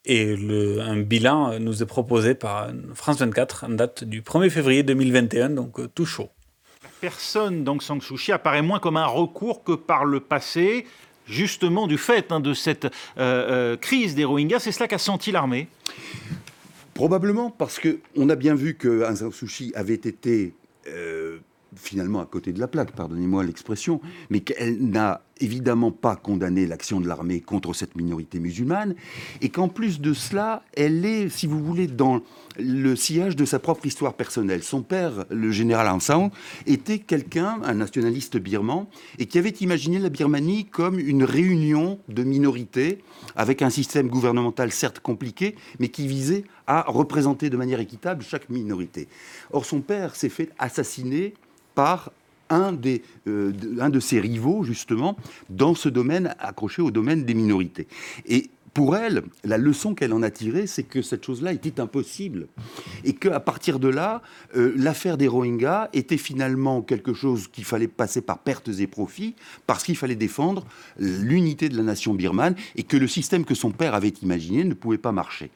[0.04, 0.36] Et
[0.80, 5.80] un bilan nous est proposé par France 24 en date du 1er février 2021, donc
[5.80, 6.28] euh, tout chaud.
[7.00, 10.86] Personne d'Aung San Suu apparaît moins comme un recours que par le passé,
[11.26, 12.86] justement du fait hein, de cette
[13.18, 14.60] euh, crise des Rohingyas.
[14.60, 15.68] C'est cela qu'a senti l'armée
[16.96, 20.54] Probablement parce qu'on a bien vu que Aung avait été
[20.88, 21.38] euh,
[21.74, 24.00] finalement à côté de la plaque, pardonnez-moi l'expression,
[24.30, 28.94] mais qu'elle n'a évidemment pas condamné l'action de l'armée contre cette minorité musulmane,
[29.42, 32.22] et qu'en plus de cela, elle est, si vous voulez, dans
[32.58, 34.62] le sillage de sa propre histoire personnelle.
[34.62, 36.30] Son père, le général Aung San,
[36.66, 38.86] était quelqu'un, un nationaliste birman,
[39.18, 43.02] et qui avait imaginé la Birmanie comme une réunion de minorités,
[43.34, 48.48] avec un système gouvernemental certes compliqué, mais qui visait à représenter de manière équitable chaque
[48.48, 49.08] minorité.
[49.52, 51.34] Or, son père s'est fait assassiner
[51.76, 52.10] par
[52.50, 55.16] un, des, euh, un de ses rivaux, justement,
[55.48, 57.86] dans ce domaine, accroché au domaine des minorités.
[58.26, 62.46] Et pour elle, la leçon qu'elle en a tirée, c'est que cette chose-là était impossible.
[63.04, 64.20] Et qu'à partir de là,
[64.54, 69.34] euh, l'affaire des Rohingyas était finalement quelque chose qu'il fallait passer par pertes et profits,
[69.66, 70.66] parce qu'il fallait défendre
[70.98, 74.74] l'unité de la nation birmane, et que le système que son père avait imaginé ne
[74.74, 75.50] pouvait pas marcher.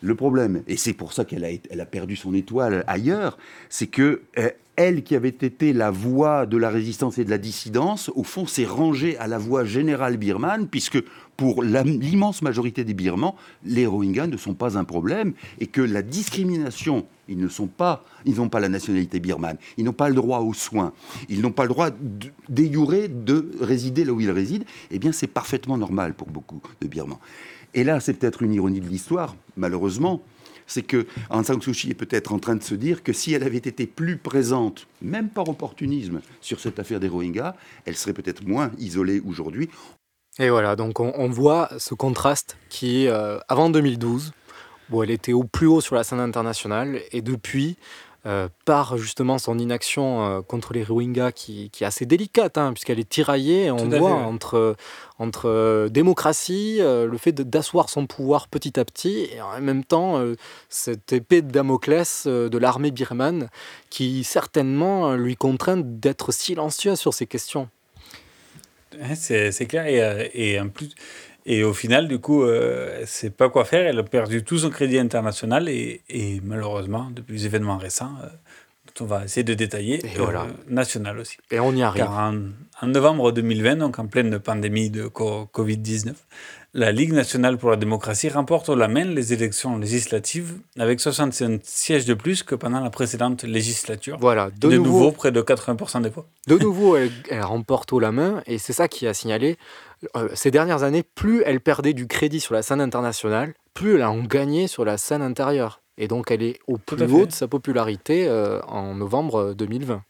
[0.00, 3.86] Le problème, et c'est pour ça qu'elle a, elle a perdu son étoile ailleurs, c'est
[3.86, 8.10] que euh, elle qui avait été la voix de la résistance et de la dissidence,
[8.14, 10.98] au fond, s'est rangée à la voix générale birmane, puisque
[11.36, 16.02] pour l'immense majorité des Birmans, les Rohingyas ne sont pas un problème, et que la
[16.02, 20.14] discrimination, ils ne sont pas, ils n'ont pas la nationalité birmane, ils n'ont pas le
[20.14, 20.92] droit aux soins,
[21.28, 21.90] ils n'ont pas le droit
[22.48, 26.86] d'éjurer de résider là où ils résident, eh bien c'est parfaitement normal pour beaucoup de
[26.86, 27.20] Birmans.
[27.74, 30.22] Et là, c'est peut-être une ironie de l'histoire, malheureusement,
[30.72, 33.34] c'est que Aung San Suu Kyi est peut-être en train de se dire que si
[33.34, 37.54] elle avait été plus présente, même par opportunisme, sur cette affaire des Rohingyas,
[37.84, 39.68] elle serait peut-être moins isolée aujourd'hui.
[40.38, 44.32] Et voilà, donc on, voit ce contraste qui, euh, avant 2012,
[44.90, 47.76] où elle était au plus haut sur la scène internationale, et depuis,
[48.24, 52.72] euh, par justement son inaction euh, contre les Rohingyas qui, qui est assez délicate, hein,
[52.72, 54.76] puisqu'elle est tiraillée, on voit, entre,
[55.18, 60.22] entre euh, démocratie, le fait d'asseoir son pouvoir petit à petit, et en même temps
[60.68, 63.48] cette épée de Damoclès de l'armée birmane
[63.90, 67.68] qui certainement lui contraint d'être silencieuse sur ces questions.
[69.14, 70.94] C'est clair, et, et en plus,
[71.44, 73.86] et au final, du coup, euh, c'est pas quoi faire.
[73.86, 78.28] Elle a perdu tout son crédit international et, et malheureusement, depuis les événements récents, euh,
[79.00, 81.38] on va essayer de détailler, euh, national aussi.
[81.50, 82.02] Et on y arrive.
[82.02, 82.36] Car en,
[82.80, 86.14] en, novembre 2020, donc en pleine pandémie de Covid-19,
[86.74, 91.60] la Ligue nationale pour la démocratie remporte au la main les élections législatives avec 65
[91.62, 94.16] sièges de plus que pendant la précédente législature.
[94.18, 96.26] Voilà, de, nouveau, près de 80% des voix.
[96.46, 99.58] De nouveau, elle, elle remporte au la main et c'est ça qui a signalé
[100.16, 104.04] euh, ces dernières années, plus elle perdait du crédit sur la scène internationale, plus elle
[104.04, 105.80] en gagnait sur la scène intérieure.
[105.98, 110.02] Et donc elle est au plus haut de sa popularité euh, en novembre 2020.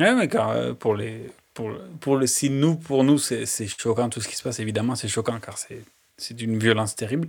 [0.00, 1.26] Oui, mais car euh, pour les,
[1.58, 4.94] pour, pour le, si nous, pour nous, c'est choquant tout ce qui se passe, évidemment,
[4.94, 7.26] c'est choquant car c'est une violence terrible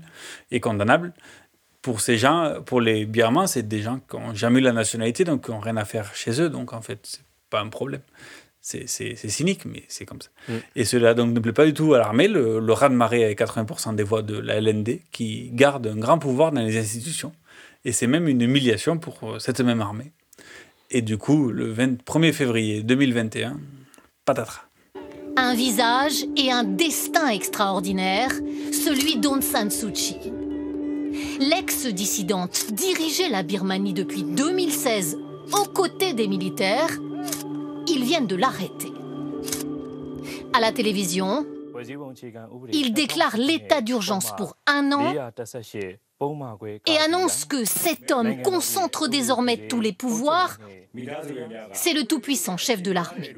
[0.52, 1.14] et condamnable.
[1.82, 5.24] Pour ces gens, pour les Birmans, c'est des gens qui n'ont jamais eu la nationalité,
[5.24, 8.04] donc qui n'ont rien à faire chez eux, donc en fait, c'est pas un problème.
[8.62, 10.30] C'est cynique, mais c'est comme ça.
[10.48, 10.58] Mm.
[10.76, 12.28] Et cela donc ne plaît pas du tout à l'armée.
[12.28, 16.52] Le, le raz-de-marée avec 80% des voix de la LND qui garde un grand pouvoir
[16.52, 17.34] dans les institutions.
[17.84, 20.12] Et c'est même une humiliation pour euh, cette même armée.
[20.92, 23.58] Et du coup, le 1er février 2021,
[24.30, 24.62] patatras.
[25.38, 28.32] Un visage et un destin extraordinaire,
[28.72, 30.34] celui d'Aung San Suu Kyi.
[31.40, 35.18] L'ex-dissidente dirigeait la Birmanie depuis 2016
[35.52, 37.00] aux côtés des militaires
[37.92, 38.92] ils viennent de l'arrêter.
[40.54, 41.46] À la télévision,
[42.72, 45.32] il déclare l'état d'urgence pour un an
[46.86, 50.58] et annonce que cet homme concentre désormais tous les pouvoirs.
[51.72, 53.36] C'est le tout-puissant chef de l'armée.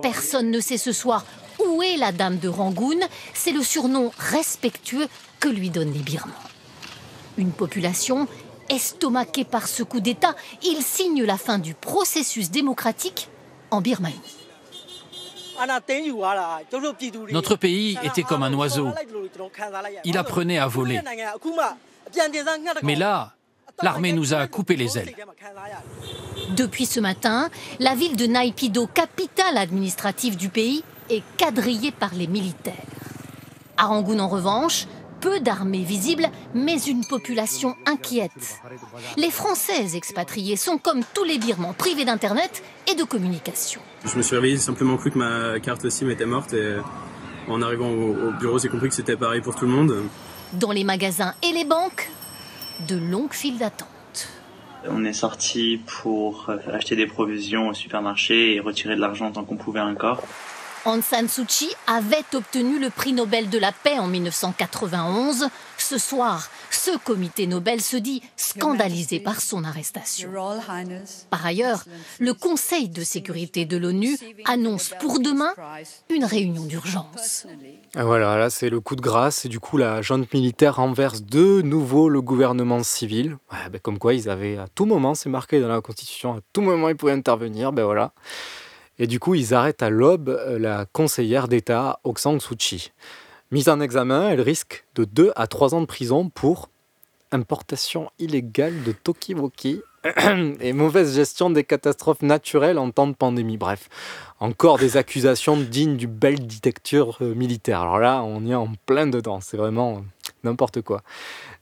[0.00, 1.26] Personne ne sait ce soir
[1.58, 3.00] où est la dame de Rangoon.
[3.34, 5.06] C'est le surnom respectueux
[5.40, 6.32] que lui donnent les Birmans.
[7.36, 8.26] Une population
[8.70, 13.28] estomaquée par ce coup d'État, il signe la fin du processus démocratique
[13.70, 14.16] en Birmanie.
[17.32, 18.88] Notre pays était comme un oiseau.
[20.04, 21.00] Il apprenait à voler.
[22.82, 23.34] Mais là,
[23.82, 25.14] L'armée nous a coupé les ailes.
[26.56, 27.48] Depuis ce matin,
[27.78, 32.74] la ville de Naypyidaw, capitale administrative du pays, est quadrillée par les militaires.
[33.76, 34.86] À Rangoon, en revanche,
[35.20, 38.60] peu d'armées visibles, mais une population inquiète.
[39.16, 43.80] Les Français expatriés sont comme tous les Birmans, privés d'Internet et de communication.
[44.04, 46.78] Je me suis réveillé, j'ai simplement cru que ma carte SIM était morte et
[47.48, 49.94] en arrivant au, bureau, j'ai compris que c'était pareil pour tout le monde.
[50.54, 52.10] Dans les magasins et les banques,
[52.88, 53.88] de longues files d'attente.
[54.88, 59.56] On est sorti pour acheter des provisions au supermarché et retirer de l'argent tant qu'on
[59.56, 60.22] pouvait encore.
[60.86, 65.50] Aung San Suu Kyi avait obtenu le prix Nobel de la paix en 1991.
[65.76, 70.30] Ce soir, ce comité Nobel se dit scandalisé par son arrestation.
[71.30, 71.84] Par ailleurs,
[72.18, 75.52] le Conseil de sécurité de l'ONU annonce pour demain
[76.10, 77.46] une réunion d'urgence.
[77.94, 81.22] Ah, voilà, là c'est le coup de grâce et du coup la junte militaire renverse
[81.22, 83.36] de nouveau le gouvernement civil.
[83.70, 86.60] Ben, comme quoi ils avaient à tout moment, c'est marqué dans la Constitution, à tout
[86.60, 88.12] moment ils pouvaient intervenir, ben voilà.
[88.98, 92.90] Et du coup, ils arrêtent à l'aube euh, la conseillère d'État Aung San Suu Kyi.
[93.50, 96.68] Mise en examen, elle risque de 2 à 3 ans de prison pour
[97.32, 99.80] importation illégale de Tokiwoki
[100.60, 103.56] et mauvaise gestion des catastrophes naturelles en temps de pandémie.
[103.56, 103.88] Bref,
[104.38, 107.80] encore des accusations dignes du belle dictature euh, militaire.
[107.80, 110.04] Alors là, on y est en plein dedans, c'est vraiment
[110.44, 111.02] n'importe quoi.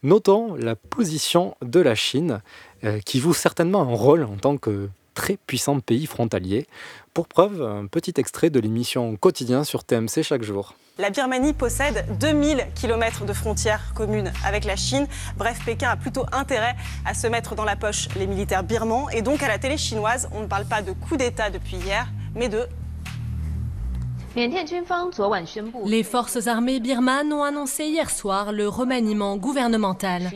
[0.02, 2.42] Notons la position de la Chine,
[2.82, 6.66] euh, qui joue certainement un rôle en tant que très puissant pays frontalier.
[7.16, 10.74] Pour preuve, un petit extrait de l'émission Quotidien sur TMC chaque jour.
[10.98, 15.06] La Birmanie possède 2000 km de frontières communes avec la Chine.
[15.38, 19.08] Bref, Pékin a plutôt intérêt à se mettre dans la poche les militaires birmans.
[19.08, 22.06] Et donc à la télé chinoise, on ne parle pas de coup d'État depuis hier,
[22.34, 22.68] mais de
[25.86, 30.30] les forces armées birmanes ont annoncé hier soir le remaniement gouvernemental.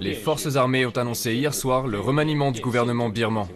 [0.00, 3.46] Les forces armées ont annoncé hier soir le remaniement du gouvernement birman.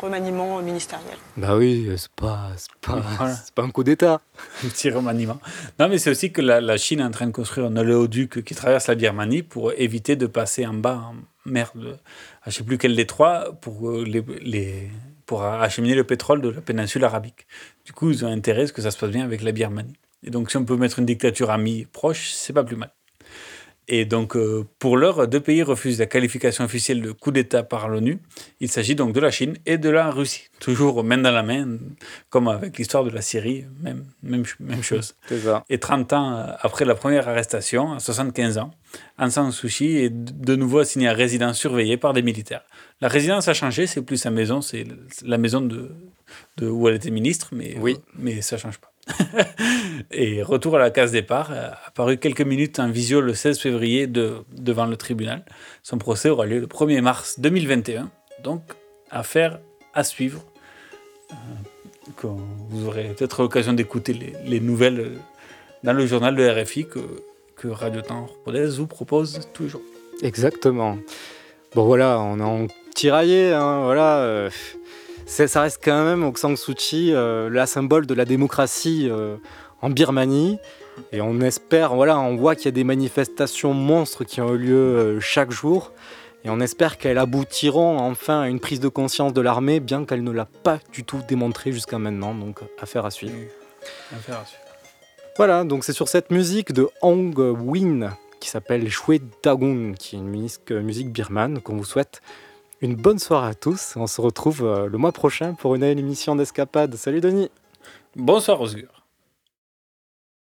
[0.00, 1.16] Remaniement ministériel.
[1.36, 3.02] Bah oui, c'est pas, pas,
[3.54, 4.20] pas un coup d'État.
[4.64, 5.38] Un petit remaniement.
[5.78, 8.54] Non, mais c'est aussi que la, Chine est en train de construire un oléoduc qui
[8.56, 11.14] traverse la Birmanie pour éviter de passer en bas en
[11.44, 11.94] mer de,
[12.44, 14.90] je ne sais plus quel détroit, pour les, les
[15.32, 17.46] pour acheminer le pétrole de la péninsule arabique.
[17.86, 19.96] Du coup, ils ont intérêt à ce que ça se passe bien avec la Birmanie.
[20.22, 22.92] Et donc, si on peut mettre une dictature amie proche, c'est pas plus mal.
[23.88, 27.88] Et donc, euh, pour l'heure, deux pays refusent la qualification officielle de coup d'État par
[27.88, 28.20] l'ONU.
[28.60, 30.44] Il s'agit donc de la Chine et de la Russie.
[30.60, 31.78] Toujours main dans la main,
[32.30, 35.16] comme avec l'histoire de la Syrie, même, même, même chose.
[35.68, 38.70] Et 30 ans après la première arrestation, à 75 ans,
[39.18, 42.62] Aung San Suu Kyi est de nouveau assigné à résidence surveillée par des militaires.
[43.00, 44.86] La résidence a changé, c'est plus sa maison, c'est
[45.24, 45.90] la maison de,
[46.58, 47.96] de, où elle était ministre, mais, oui.
[48.16, 48.91] mais ça change pas.
[50.10, 51.50] et retour à la case départ,
[51.86, 55.44] apparu quelques minutes en visio le 16 février de, devant le tribunal.
[55.82, 58.10] Son procès aura lieu le 1er mars 2021,
[58.42, 58.62] donc
[59.10, 59.58] affaire
[59.94, 60.44] à suivre.
[61.30, 61.34] Euh,
[62.68, 65.12] vous aurez peut-être l'occasion d'écouter les, les, nouvelles
[65.82, 67.00] dans le journal de RFI que,
[67.56, 69.82] que Radio Temps vous propose toujours.
[70.22, 70.98] Exactement.
[71.74, 74.18] Bon voilà, on est en tiraillé, hein, voilà.
[74.18, 74.50] Euh,
[75.26, 79.36] ça reste quand même Aung San Suu Kyi, euh, la symbole de la démocratie euh,
[79.80, 80.58] en Birmanie.
[81.12, 84.58] Et on espère, voilà, on voit qu'il y a des manifestations monstres qui ont eu
[84.58, 85.92] lieu chaque jour.
[86.44, 90.24] Et on espère qu'elles aboutiront enfin à une prise de conscience de l'armée, bien qu'elle
[90.24, 92.34] ne l'a pas du tout démontré jusqu'à maintenant.
[92.34, 93.34] Donc, affaire à suivre.
[94.12, 94.62] Affaire à suivre.
[95.36, 100.18] Voilà, donc c'est sur cette musique de Hong Win qui s'appelle Shwe Dagon, qui est
[100.18, 102.20] une musique, musique birmane qu'on vous souhaite
[102.82, 103.94] une bonne soirée à tous.
[103.96, 106.96] On se retrouve euh, le mois prochain pour une émission d'escapade.
[106.96, 107.50] Salut Denis.
[108.16, 109.01] Bonsoir Osgur.